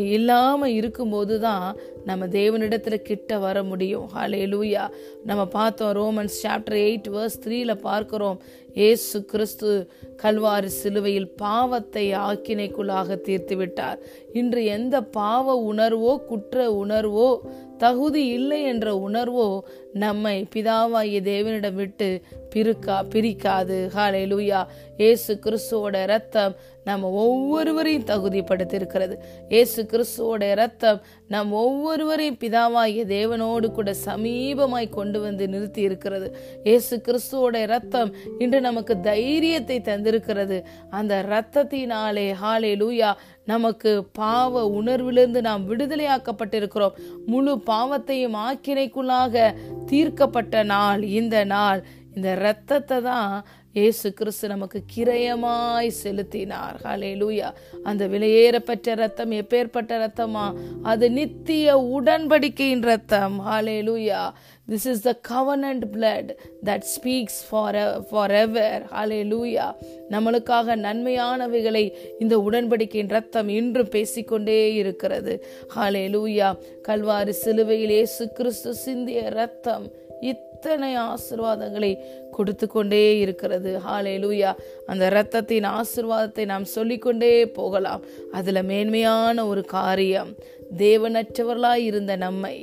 [0.09, 4.09] இல்லாமல் இருக்கும்போது தான் நம்ம தேவனிடத்தில் கிட்ட வர முடியும்.
[4.15, 4.89] ஹலே லூயா
[5.23, 8.37] நம்ம பார்த்தோம் ரோமன்ஸ் சாப்டர் எயிட் வேர்ஸ் த்ரீல பார்க்குறோம்.
[8.73, 9.89] ஏசு கிறிஸ்து
[10.23, 13.99] கல்வாரி சிலுவையில் பாவத்தை ஆக்கினைக்குள்ளாக தீர்த்து விட்டார்
[14.33, 17.37] இன்று எந்த பாவ உணர்வோ குற்ற உணர்வோ
[17.77, 19.59] தகுதி இல்லை என்ற உணர்வோ
[19.93, 22.21] நம்மை பிதாவாகிய தேவனிடம் விட்டு
[22.55, 23.77] பிரிக்கா பிரிக்காது.
[23.95, 24.65] ஹாலே லூயா
[24.97, 29.17] ஏசு கிறிஸ்துவோட ரத்தம் நம்ம ஒவ்வொருவரையும் தகுதிப்படுத்தியிருக்கிறது.
[29.49, 37.65] ஏசு கிறிஸ்துவோட ரத்தம் நம் ஒவ்வொருவரையும் பிதாவாகிய தேவனோடு கூட சமீபமாய் கொண்டு வந்து நிறுத்தி இருக்கிறது ஏசு கிறிஸ்துவோட
[37.65, 40.63] ரத்தம் இன்று நமக்கு தைரியத்தை தந்திருக்கிறது.
[40.89, 43.13] அந்த ரத்தத்தினாலே ஹாலே லூயா
[43.45, 46.97] நமக்கு பாவ உணர்விலிருந்து நாம் விடுதலையாக்கப்பட்டிருக்கிறோம்.
[47.25, 49.53] முழு பாவத்தையும் ஆக்கினைக்குள்ளாக
[49.85, 51.85] தீர்க்கப்பட்ட நாள் இந்த நாள்.
[52.15, 53.45] இந்த இரத்தத்தை தான்
[53.75, 56.77] இயேசு கிறிஸ்து நமக்கு கிரயமாய் செலுத்தினார்.
[56.83, 57.47] ஹலே லூயா
[57.83, 60.45] அந்த விலையேறப்பட்ட ரத்தம் எப்பேற்பட்ட ரத்தமா
[60.83, 63.35] அது நித்திய உடன்படிக்கையின் ரத்தம்
[63.87, 64.21] hallelujah
[64.69, 66.29] this is the covenant blood
[66.65, 68.85] that speaks for for ever
[69.33, 69.67] hallelujah
[70.09, 71.85] நம்மளுக்காக நன்மையானவைகளை
[72.19, 75.35] இந்த உடன்படிக்கையின் ரத்தம் இன்றும் பேசிக்கொண்டே இருக்கிறது.
[75.75, 76.49] ஹலே லூயா
[76.87, 79.87] கல்வாரி சிலுவையில் இயேசு கிறிஸ்து சிந்திய ரத்தம்
[80.21, 81.89] இத்தனை ஆசிர்வாதங்களை
[82.35, 83.71] கொடுத்து கொண்டே இருக்கிறது.
[83.87, 84.51] ஹாலே லூயா
[84.85, 88.01] அந்த இரத்தத்தின் ஆசிர்வாதத்தை நாம் சொல்லிக்கொண்டே போகலாம்.
[88.31, 90.31] அதுல மேன்மையான ஒரு காரியம்.
[90.77, 92.55] தேவனற்றவர்களாய் இருந்த நம்மை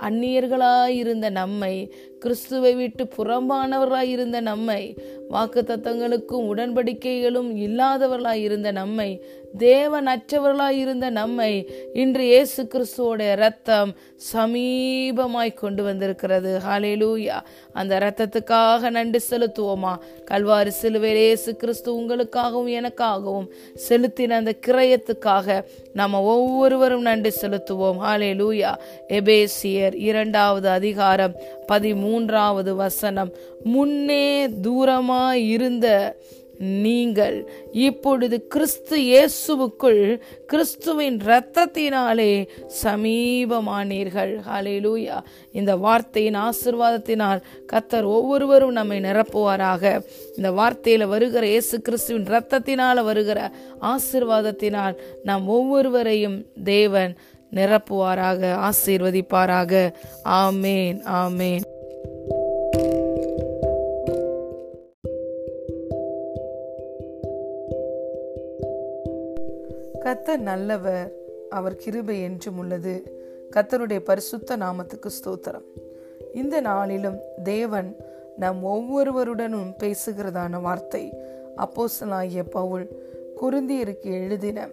[0.00, 1.74] அந்நியர்களாய் இருந்த நம்மை
[2.20, 4.96] கிறிஸ்துவை விட்டு புறம்பானவர்களாய் இருந்த நம்மை
[5.28, 9.24] வாக்கு தத்தங்களுக்கும் உடன்படிக்கைகளும் இல்லாதவர்களாய் இருந்த நம்மை
[9.58, 13.94] தேவனற்றவர்களாய் இருந்த நம்மை இன்று இயேசு கிறிஸ்துவோட ரத்தம்
[14.32, 16.60] சமீபமாய் கொண்டு வந்திருக்கிறது.
[16.68, 17.40] ஹாலேலூயா
[17.72, 19.94] அந்த ரத்தத்துக்காக நன்றி செலுத்துவோமா?
[20.30, 23.46] கல்வாரி சிலுவையில் இயேசு கிறிஸ்து உங்களுக்காகவும் எனக்காகவும்
[23.88, 27.98] செலுத்தின அந்த கிரயத்துக்காக நம்ம ஒவ்வொருவரும் நன்றி செலுத்துவோம்.
[28.04, 28.76] ஹalleluya.
[29.08, 31.34] எபேசியர் இரண்டாவது அதிகாரம்
[32.10, 33.30] மூன்றாவது வசனம்
[33.64, 34.26] முன்னே
[34.66, 35.88] தூரமாயிருந்த
[36.82, 37.36] நீங்கள்
[37.82, 40.02] இப்பொழுது கிறிஸ்து இயேசுவுக்குள்
[40.46, 42.32] கிறிஸ்துவின் இரத்தத்தினாலே
[42.82, 44.32] சமீபமானீர்கள்.
[44.48, 45.16] ஹalleluya.
[45.52, 47.40] இந்த வார்த்தையின் ஆசிர்வாதத்தினால்
[47.72, 49.84] கத்தர் ஒவ்வொருவரும் நம்மை நிரப்புவாராக.
[50.36, 53.50] இந்த வார்த்தையில வருகிற இயேசு கிறிஸ்துவின் இரத்தத்தினால வருகிற
[53.80, 57.12] ஆசிர்வாதத்தினால் நாம் ஒவ்வொருவரையும் தேவன்
[57.54, 59.72] நிரப்புவாராக ஆசீர்வதிப்பாராக.
[60.44, 61.66] ஆமேன் ஆமேன்.
[70.10, 71.12] கத்தர் நல்லவர்
[71.50, 73.02] அவர் கிருபை என்றும் உள்ளது.
[73.50, 75.62] கத்தருடைய பரிசுத்த நாமத்துக்கு ஸ்தோத்திரம்.
[76.34, 77.96] இந்த நாளிலும் தேவன்
[78.36, 81.12] நம் ஒவ்வொருவருடனும் பேசுகிறதான வார்த்தை
[81.56, 82.88] அப்போசனாகிய பவுல்
[83.42, 84.68] குருந்தியருக்கு எழுதின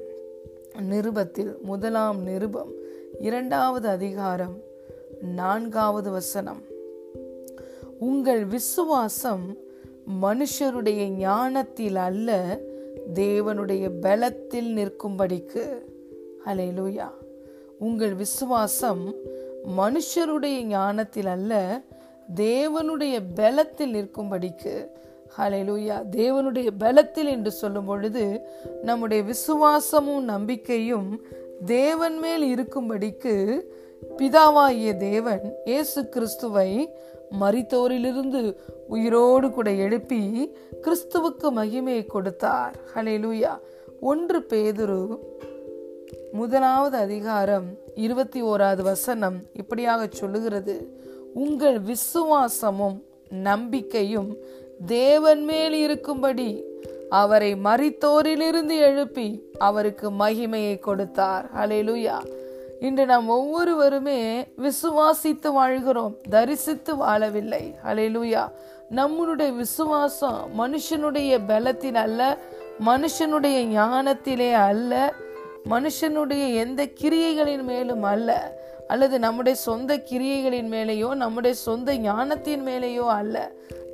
[0.79, 2.71] நிருபத்தில் முதலாம் நிருபம்
[3.19, 4.61] இரண்டாவது அதிகாரம்
[5.21, 6.63] நான்காவது வசனம்.
[7.99, 9.57] உங்கள் விசுவாசம்
[10.21, 12.59] மனுஷருடைய ஞானத்தில் அல்ல
[13.15, 15.63] தேவனுடைய பலத்தில் நிற்கும்படிக்கு
[16.45, 17.07] ஹalleluya
[17.79, 19.03] உங்கள் விசுவாசம்
[19.75, 21.53] மனுஷருடைய ஞானத்தில் அல்ல
[22.41, 24.73] தேவனுடைய பலத்தில் நிற்கும்படிக்கு
[25.37, 28.25] ஹalleluya தேவனுடைய பலத்தில் என்று சொல்லும் பொழுது
[28.83, 31.09] நம்முடைய விசுவாசமும் நம்பிக்கையும்
[31.65, 33.35] தேவன் மேல் இருக்கும்படிக்கு
[34.17, 36.69] பிதாவாகிய தேவன் இயேசு கிறிஸ்துவை
[37.31, 38.55] மரித்தோரிலிருந்து
[38.87, 40.51] உயிரோடு கூட எழுப்பி
[40.81, 42.75] கிறிஸ்துவுக்கு மகிமையை கொடுத்தார்.
[42.95, 43.59] ஹலெலுயா
[43.99, 45.17] ஒன்று பேதுரு
[46.31, 47.65] முதலாவது அதிகாரம்
[47.95, 51.01] இருபத்தி ஓராவது வசனம் இப்படியாக சொல்லுகிறது.
[51.33, 54.37] உங்கள் விசுவாசமும் நம்பிக்கையும்
[54.85, 56.63] தேவன் மேல் இருக்கும்படி
[57.09, 61.49] அவரை மறித்தோரிலிருந்து எழுப்பி அவருக்கு மகிமையை கொடுத்தார்.
[61.55, 62.45] ஹalleluya.
[62.79, 67.75] இன்று நாம் ஒவ்வொருவருமே விசுவாசித்து வாழ்கிறோம் தரிசித்து வாழவில்லை.
[67.85, 68.51] ஹalleluya
[68.95, 72.37] நம்மளுடைய விசுவாசம் மனுஷனுடைய பலத்தில் அல்ல
[72.85, 75.13] மனுஷனுடைய ஞானத்திலே அல்ல
[75.69, 83.51] மனுஷனுடைய எந்த கிரியைகளின் மேலும் அல்ல அல்லது நம்முடைய சொந்த கிரியைகளின் மேலேயோ நம்முடைய சொந்த ஞானத்தின் மேலேயோ அல்ல.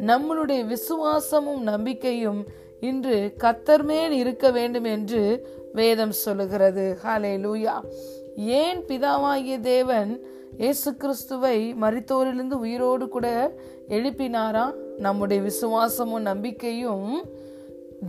[0.07, 2.45] நம்மளுடைய விசுவாசமும் நம்பிக்கையும்
[2.79, 6.99] இன்று கத்தர்மேல் இருக்க வேண்டும் என்று வேதம் சொல்லுகிறது.
[7.03, 7.73] ஹாலே லூயா
[8.35, 10.25] ஏன் பிதாவாகிய தேவன்
[10.57, 13.55] இயேசு கிறிஸ்துவை மறித்தோரிலிருந்து உயிரோடு கூட
[13.89, 14.73] எழுப்பினாரா?
[14.97, 17.25] நம்முடைய விசுவாசமும் நம்பிக்கையும்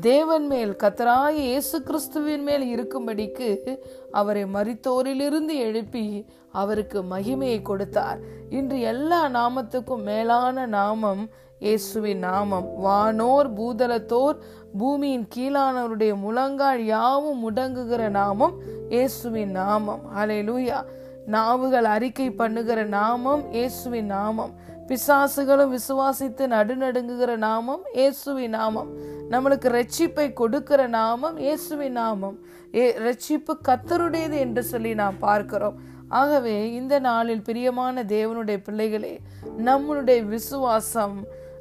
[0.00, 3.78] தேவன் மேல் கத்தராய இயேசு கிறிஸ்துவின் மேல் இருக்கும்படிக்கு
[4.10, 8.18] அவரை மறித்தோரிலிருந்து எழுப்பி அவருக்கு மகிமையை கொடுத்தார்.
[8.50, 12.68] இன்று எல்லா நாமத்துக்கும் மேலான நாமம் இயேசுவின் நாமம்.
[12.76, 14.36] வானோர் பூதலத்தோர்
[14.78, 18.54] பூமியின் கீழானவருடைய முழங்கால் யாவும் முடங்குகிற நாமம்
[18.88, 20.00] இயேசுவின் நாமம்.
[20.16, 20.78] ஹalleluya
[21.26, 24.52] நாவுகள் அறிக்கை பண்ணுகிற நாமம் இயேசுவின் நாமம்.
[24.88, 28.90] பிசாசுகளும் விசுவாசித்து நடுநடுங்குகிற நாமம் இயேசுவின் நாமம்.
[29.30, 32.36] நம்மளுக்கு ரட்சிப்பை கொடுக்கிற நாமம் இயேசுவின் நாமம்.
[32.74, 35.78] ஏ ரட்சிப்பு கத்தருடையது என்று சொல்லி நாம் பார்க்கிறோம்.
[36.08, 39.20] ஆகவே இந்த நாளில் பிரியமான தேவனுடைய பிள்ளைகளே
[39.64, 41.16] நம்மளுடைய விசுவாசம்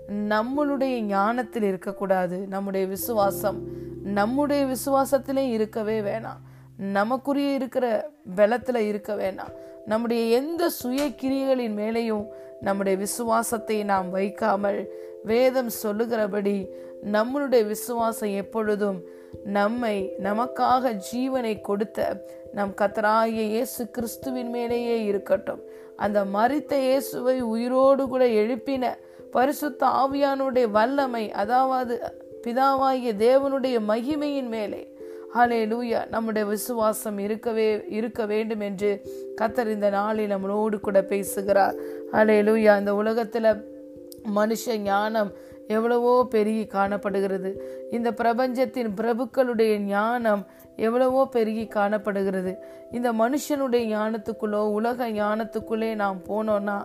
[0.10, 2.38] நம்மளுடைய ஞானத்தில் இருக்கக்கூடாது.
[2.38, 3.60] நம்முடைய விசுவாசம்
[4.04, 6.42] நம்முடைய விசுவாசத்திலே இருக்கவே வேணாம்.
[6.78, 7.86] நமக்குரிய இருக்கிற
[8.36, 9.54] பலத்தில் இருக்க வேண்டாம்
[9.86, 12.26] நம்முடைய எந்த சுய கிரியைகளின் மேலேயும்
[12.62, 14.90] நம்முடைய விசுவாசத்தை நாம் வைக்காமல்
[15.24, 16.70] வேதம் சொல்லுகிறபடி
[17.12, 19.00] நம்மளுடைய விசுவாசம் எப்பொழுதும்
[19.44, 25.62] நம்மை நமக்காக ஜீவனை கொடுத்த நம் கத்தராகிய இயேசு கிறிஸ்துவின் மேலேயே இருக்கட்டும்.
[25.96, 28.96] அந்த மறித்த இயேசுவை உயிரோடு கூட எழுப்பின
[29.34, 31.94] பரிசுத்த ஆவியானுடைய வல்லமை அதாவது
[32.44, 34.82] பிதாவாகிய தேவனுடைய மகிமையின் மேலே.
[35.34, 38.90] ஹலே லூயா நம்முடைய விசுவாசம் இருக்கவே இருக்க வேண்டும் என்று
[39.42, 41.76] கத்தர் இந்த நாளில் நம்மளோடு கூட பேசுகிறார்.
[42.12, 43.50] ஹலே லூயா இந்த உலகத்தில்
[44.36, 45.32] மனுஷ ஞானம்
[45.68, 47.52] எவ்வளவோ பெருகி காணப்படுகிறது.
[47.92, 50.44] இந்த பிரபஞ்சத்தின் பிரபுக்களுடைய ஞானம்
[50.76, 52.54] எவ்வளவோ பெருகி காணப்படுகிறது.
[52.92, 56.78] இந்த மனுஷனுடைய ஞானத்துக்குள்ளோ உலக ஞானத்துக்குள்ளே நாம் போனோம்னா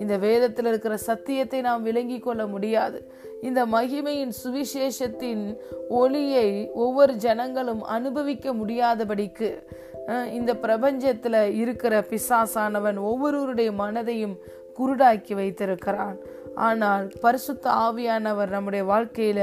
[0.00, 2.98] இந்த வேதத்தில் இருக்கிற சத்தியத்தை நாம் விளங்கி கொள்ள முடியாது.
[3.42, 5.44] இந்த மகிமையின் சுவிசேஷத்தின்
[5.88, 9.50] ஒளியை ஒவ்வொரு ஜனங்களும் அனுபவிக்க முடியாதபடிக்கு
[10.38, 14.36] இந்த பிரபஞ்சத்தில் இருக்கிற பிசாசானவன் ஒவ்வொருவருடைய மனதையும்
[14.78, 16.16] குருடாக்கி வைத்திருக்கிறான்.
[16.56, 19.40] ஆனால் பரிசுத்த ஆவியானவர் நம்முடைய வாழ்க்கையில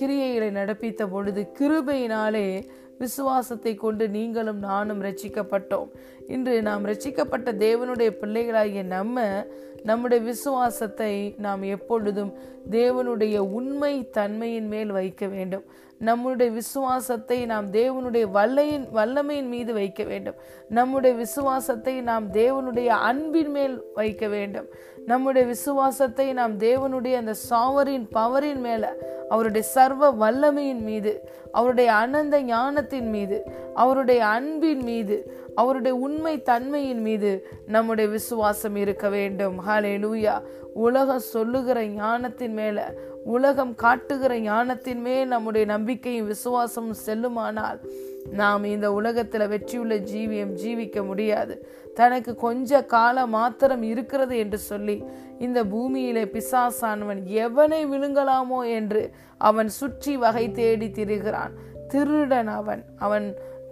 [0.00, 2.64] கிரியைகளை நடப்பித்த பொழுது கிருபையினாலே
[2.98, 5.88] விசுவாசத்தை கொண்டு நீங்களும் நானும் ரட்சிக்கப்பட்டோம்.
[6.28, 9.46] இன்று நாம் ரட்சிக்கப்பட்ட தேவனுடைய பிள்ளைகளாகிய நம்ம
[9.84, 12.32] நம்முடைய விசுவாசத்தை நாம் எப்பொழுதும்
[12.70, 15.64] தேவனுடைய உண்மை தன்மையின் மேல் வைக்க வேண்டும்.
[15.98, 20.34] நம்முடைய விசுவாசத்தை நாம் தேவனுடைய வல்லையின் வல்லமையின் மீது வைக்க வேண்டும்.
[20.68, 24.68] நம்முடைய விசுவாசத்தை நாம் தேவனுடைய அன்பின் மேல் வைக்க வேண்டும்.
[25.06, 28.96] நம்முடைய விசுவாசத்தை நாம் தேவனுடைய அந்த சாவரின் பவரின் மேல
[29.28, 33.42] அவருடைய சர்வ வல்லமையின் மீது அவருடைய அனந்த ஞானத்தின் மீது
[33.74, 39.60] அவருடைய அன்பின் மீது அவருடைய உண்மை தன்மையின் மீது நம்முடைய விசுவாசம் இருக்க வேண்டும்.
[39.68, 40.42] ஹலே லூயா
[40.74, 42.94] உலகம் சொல்லுகிற ஞானத்தின் மேல
[43.24, 47.78] உலகம் காட்டுகிற ஞானத்தின் மேல் நம்முடைய நம்பிக்கையும் விசுவாசமும் செல்லுமானால்
[48.40, 51.54] நாம் இந்த உலகத்தில் வெற்றியுள்ள ஜீவியம் ஜீவிக்க முடியாது.
[51.94, 54.96] தனக்கு கொஞ்ச கால மாத்திரம் இருக்கிறது என்று சொல்லி
[55.38, 59.02] இந்த பூமியிலே பிசாசானவன் எவனை விழுங்கலாமோ என்று
[59.38, 61.54] அவன் சுற்றி வகை தேடி திரிகிறான்.
[61.88, 62.82] திருடன் அவன்.
[62.96, 63.26] அவன்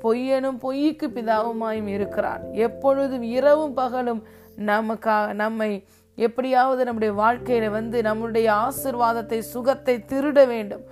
[0.05, 2.44] பொய்யனும் பொய்க்கு பிதாவுமாயும் இருக்கிறான்.
[2.53, 4.22] எப்பொழுதும் இரவும் பகலும்
[4.66, 5.84] நமக்கா நம்மை
[6.18, 10.84] எப்படியாவது நம்முடைய வாழ்க்கையில வந்து நம்முடைய ஆசிர்வாதத்தை சுகத்தை திருட வேண்டும்.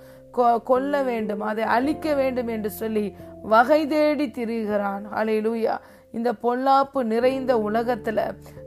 [0.63, 1.41] கொல்ல வேண்டும்.
[1.41, 5.03] அதை அழிக்க வேண்டும் என்று சொல்லி வகை தேடி திரிகிறான்.
[5.19, 5.75] அலையிலூயா
[6.11, 8.19] இந்த பொல்லாப்பு நிறைந்த உலகத்துல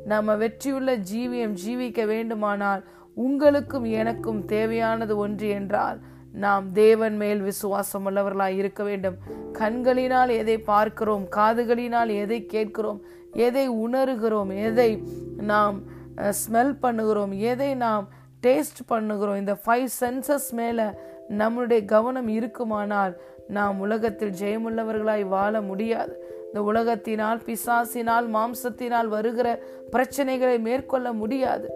[0.04, 2.82] நம்ம வெற்றியுள்ள ஜீவியம் ஜீவிக்க வேண்டுமானால்
[3.14, 5.98] உங்களுக்கும் எனக்கும் தேவையானது ஒன்று என்றால்
[6.32, 9.18] நாம் தேவன் மேல் விசுவாசம் உள்ளவர்களாய் இருக்க வேண்டும்.
[9.52, 13.00] கண்களினால் எதை பார்க்கிறோம் காதுகளினால் எதை கேட்கிறோம்
[13.32, 15.02] எதை உணர்கிறோம் எதை
[15.36, 15.82] நாம்
[16.40, 18.08] ஸ்மெல் பண்ணுகிறோம் எதை நாம்
[18.40, 20.86] டேஸ்ட் பண்ணுகிறோம் இந்த ஃபைவ் சென்சஸ் மேலே
[21.28, 23.12] நம்முடைய கவனம் இருக்குமானால்
[23.48, 26.24] நாம் உலகத்தில் ஜெயமுள்ளவர்களாய் வாழ முடியாது.
[26.46, 31.70] இந்த உலகத்தினால் பிசாசினால் மாம்சத்தினால் வருகிற பிரச்சனைகளை மேற்கொள்ள முடியாது.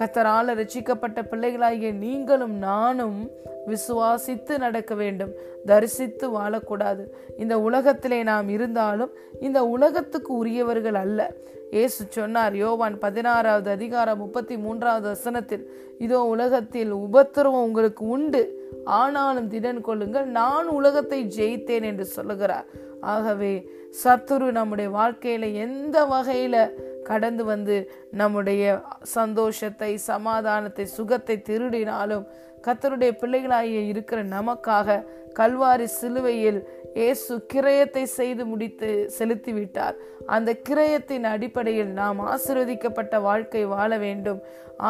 [0.00, 3.30] கத்தரால ரசிக்கப்பட்ட பிள்ளைகளாகிய நீங்களும் நானும்
[3.66, 5.30] விசுவாசித்து நடக்க வேண்டும்.
[5.66, 7.06] தரிசித்து வாழக்கூடாது.
[7.38, 9.10] இந்த உலகத்திலே நாம் இருந்தாலும்
[9.40, 11.32] இந்த உலகத்துக்கு உரியவர்கள் அல்ல.
[11.70, 18.61] இயேசு சொன்னார் யோவான் பதினாறாவது அதிகாரம் முப்பத்தி மூன்றாவது வசனத்தில் இதோ உலகத்தில் உபத்திரவம் உங்களுக்கு உண்டு.
[18.84, 22.64] ஆனாலும் திடன் கொள்ளுங்கள் நான் உலகத்தை ஜெயித்தேன் என்று சொல்லுகிறார்.
[23.00, 23.70] ஆகவே
[24.04, 26.72] சத்துரு நம்முடைய வாழ்க்கையில எந்த வகையில
[27.04, 32.26] கடந்து வந்து நம்முடைய சந்தோஷத்தை சமாதானத்தை சுகத்தை திருடினாலும்
[32.66, 35.04] கத்தருடைய பிள்ளைகளாகிய இருக்கிற நமக்காக
[35.38, 38.88] கல்வாரி சிலுவையில் இயேசு கிரயத்தை செய்து முடித்து
[39.18, 39.96] செலுத்திவிட்டார்.
[40.26, 44.40] அந்த கிரயத்தின் அடிப்படையில் நாம் ஆசிர்வதிக்கப்பட்ட வாழ்க்கை வாழ வேண்டும்.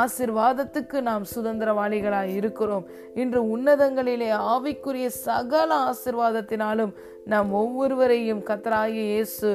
[0.03, 2.87] ஆசிர்வாதத்துக்கு நாம் சுதந்திரவாளிகளாய் இருக்கிறோம்.
[3.15, 6.93] இன்று உன்னதங்களிலே ஆவிக்குரிய சகல ஆசிர்வாதத்தினாலும்
[7.25, 9.51] நாம் ஒவ்வொருவரையும் கத்தராகிய இயேசு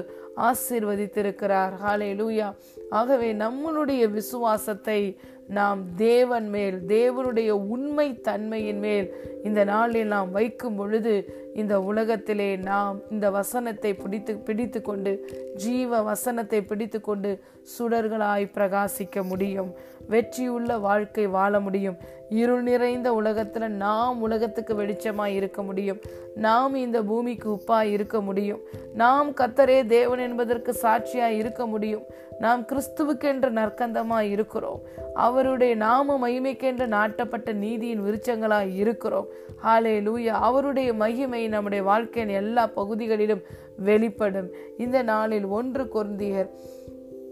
[0.49, 1.73] ஆசிர்வதித்திருக்கிறார்.
[1.83, 2.49] ஹாலே லூயா
[2.89, 4.99] ஆகவே நம்மளுடைய விசுவாசத்தை
[5.47, 11.13] நாம் தேவன் மேல் தேவனுடைய உண்மை தன்மையின் மேல் இந்த நாளில் நாம் வைக்கும் பொழுது
[11.55, 17.39] இந்த உலகத்திலே நாம் இந்த வசனத்தை பிடித்து பிடித்து கொண்டு ஜீவ வசனத்தை பிடித்து கொண்டு
[17.77, 19.73] சுடர்களாய் பிரகாசிக்க முடியும்.
[20.07, 21.97] வெற்றியுள்ள வாழ்க்கை வாழ முடியும்.
[22.29, 25.99] இருள் நிறைந்த உலகத்தில் நாம் உலகத்துக்கு வெளிச்சமாக இருக்க முடியும்.
[26.35, 28.59] நாம் இந்த பூமிக்கு உப்பாக இருக்க முடியும்.
[28.93, 32.03] நாம் கத்தரே தேவன் என்பதற்கு சாட்சியாக இருக்க முடியும்.
[32.39, 34.81] நாம் கிறிஸ்துவுக்கென்று நற்கந்தமாக இருக்கிறோம்.
[35.13, 39.27] அவருடைய நாம மகிமைக்கென்று நாட்டப்பட்ட நீதியின் விருச்சங்களாக இருக்கிறோம்.
[39.63, 43.41] ஹாலே லூயா அவருடைய மகிமை நம்முடைய வாழ்க்கையின் எல்லா பகுதிகளிலும்
[43.77, 44.49] வெளிப்படும்.
[44.77, 46.49] இந்த நாளில் ஒன்று குருந்தியர்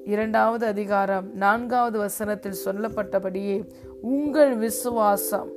[0.06, 3.70] இரண்டாவது அதிகாரம் நான்காவது வசனத்தில் சொல்லப்பட்டபடியே
[4.02, 5.50] உங்கள் விசுவாசம்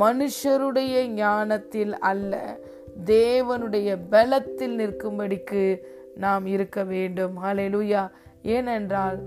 [0.00, 2.58] மனுஷருடைய ஞானத்தில் அல்ல
[3.06, 5.78] தேவனுடைய பலத்தில் நிற்கும்படிக்கு
[6.16, 7.44] நாம் இருக்க வேண்டும்.
[7.44, 8.10] ஹalleluya.
[8.42, 9.18] ஏனென்றால்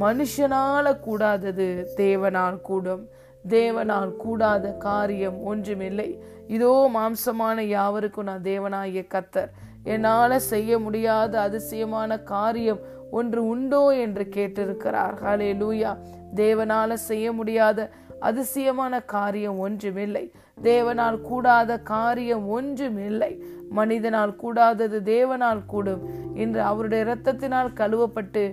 [0.00, 3.08] மனுஷனால கூடாதது தேவனால் கூடும்.
[3.48, 6.22] தேவனால் கூடாத காரியம் ஒன்றுமில்லை.
[6.46, 9.48] இதோ மாம்சமான யாவருக்கும் நான் தேவனாகிய கத்தர்.
[9.82, 15.16] என்னால் செய்ய முடியாத அதிசயமான காரியம் ஒன்று உண்டோ என்று கேட்டிருக்கிறார்.
[15.26, 15.92] ஹலே லூயா
[16.40, 17.88] தேவனால செய்ய முடியாத
[18.28, 20.24] அதிசயமான காரியம் ஒன்றுமில்லை.
[20.62, 23.32] தேவனால் கூடாத காரியம் ஒன்றுமில்லை.
[23.78, 26.02] மனிதனால் கூடாதது தேவனால் கூடும்.
[26.42, 28.44] இன்று அவருடைய இரத்தத்தினால் கழுவப்பட்டு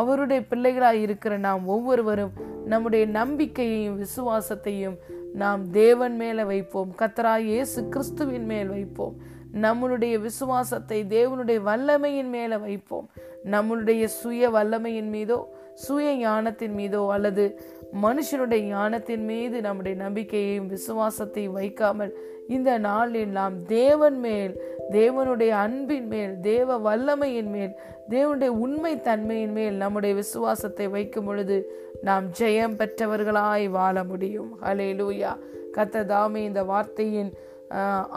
[0.00, 2.34] அவருடைய பிள்ளைகளாய் இருக்கிற நாம் ஒவ்வொருவரும்
[2.72, 4.96] நம்முடைய நம்பிக்கையையும் விசுவாசத்தையும்
[5.42, 6.90] நாம் தேவன் மேல வைப்போம்.
[7.00, 9.14] கத்தராய் இயேசு கிறிஸ்துவின் மேல் வைப்போம்.
[9.54, 13.10] நம்மளுடைய விசுவாசத்தை தேவனுடைய வல்லமையின் மேலே வைப்போம்.
[13.50, 17.60] நம்மளுடைய சுய வல்லமையின் மீதோ சுய ஞானத்தின் மீதோ அல்லது
[18.02, 22.16] மனுஷனுடைய ஞானத்தின் மீது நம்முடைய நம்பிக்கையையும் விசுவாசத்தையும் வைக்காமல்
[22.48, 27.74] இந்த நாளில் நாம் தேவன் மேல் தேவனுடைய அன்பின் மேல் தேவ வல்லமையின் மேல்
[28.08, 31.72] தேவனுடைய உண்மை தன்மையின் மேல் நம்முடைய விசுவாசத்தை வைக்கும் பொழுது
[32.02, 34.58] நாம் ஜெயம் பெற்றவர்களாய் வாழ முடியும்.
[34.62, 35.38] ஹலே லூயா
[35.72, 37.32] கத்ததாமே இந்த வார்த்தையின்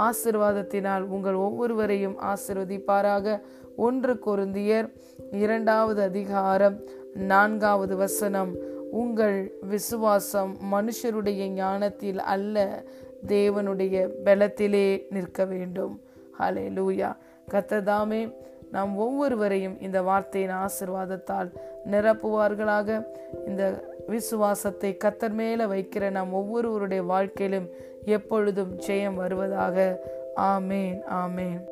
[0.08, 3.41] ஆசிர்வாதத்தினால் உங்கள் ஒவ்வொருவரையும் ஆசிர்வதிப்பாராக.
[3.76, 4.88] ஒன்று கொருந்தியர்
[5.32, 6.80] இரண்டாவது அதிகாரம்
[7.14, 8.56] நான்காவது வசனம்.
[8.91, 12.84] உங்கள் விசுவாசம் மனுஷருடைய ஞானத்தில் அல்ல
[13.28, 16.01] தேவனுடைய பலத்திலே நிற்க வேண்டும்.
[16.39, 17.16] ஹலே லூயா
[17.51, 18.34] கத்ததாமே
[18.72, 21.49] நாம் ஒவ்வொருவரையும் இந்த வார்த்தையின் ஆசிர்வாதத்தால்
[21.91, 23.06] நிரப்புவார்களாக.
[23.47, 27.70] இந்த விசுவாசத்தை கத்தர் மேல வைக்கிற நாம் ஒவ்வொருவருடைய வாழ்க்கையிலும்
[28.06, 29.99] எப்பொழுதும் ஜெயம் வருவதாக.
[30.36, 31.72] ஆமேன் ஆமேன்.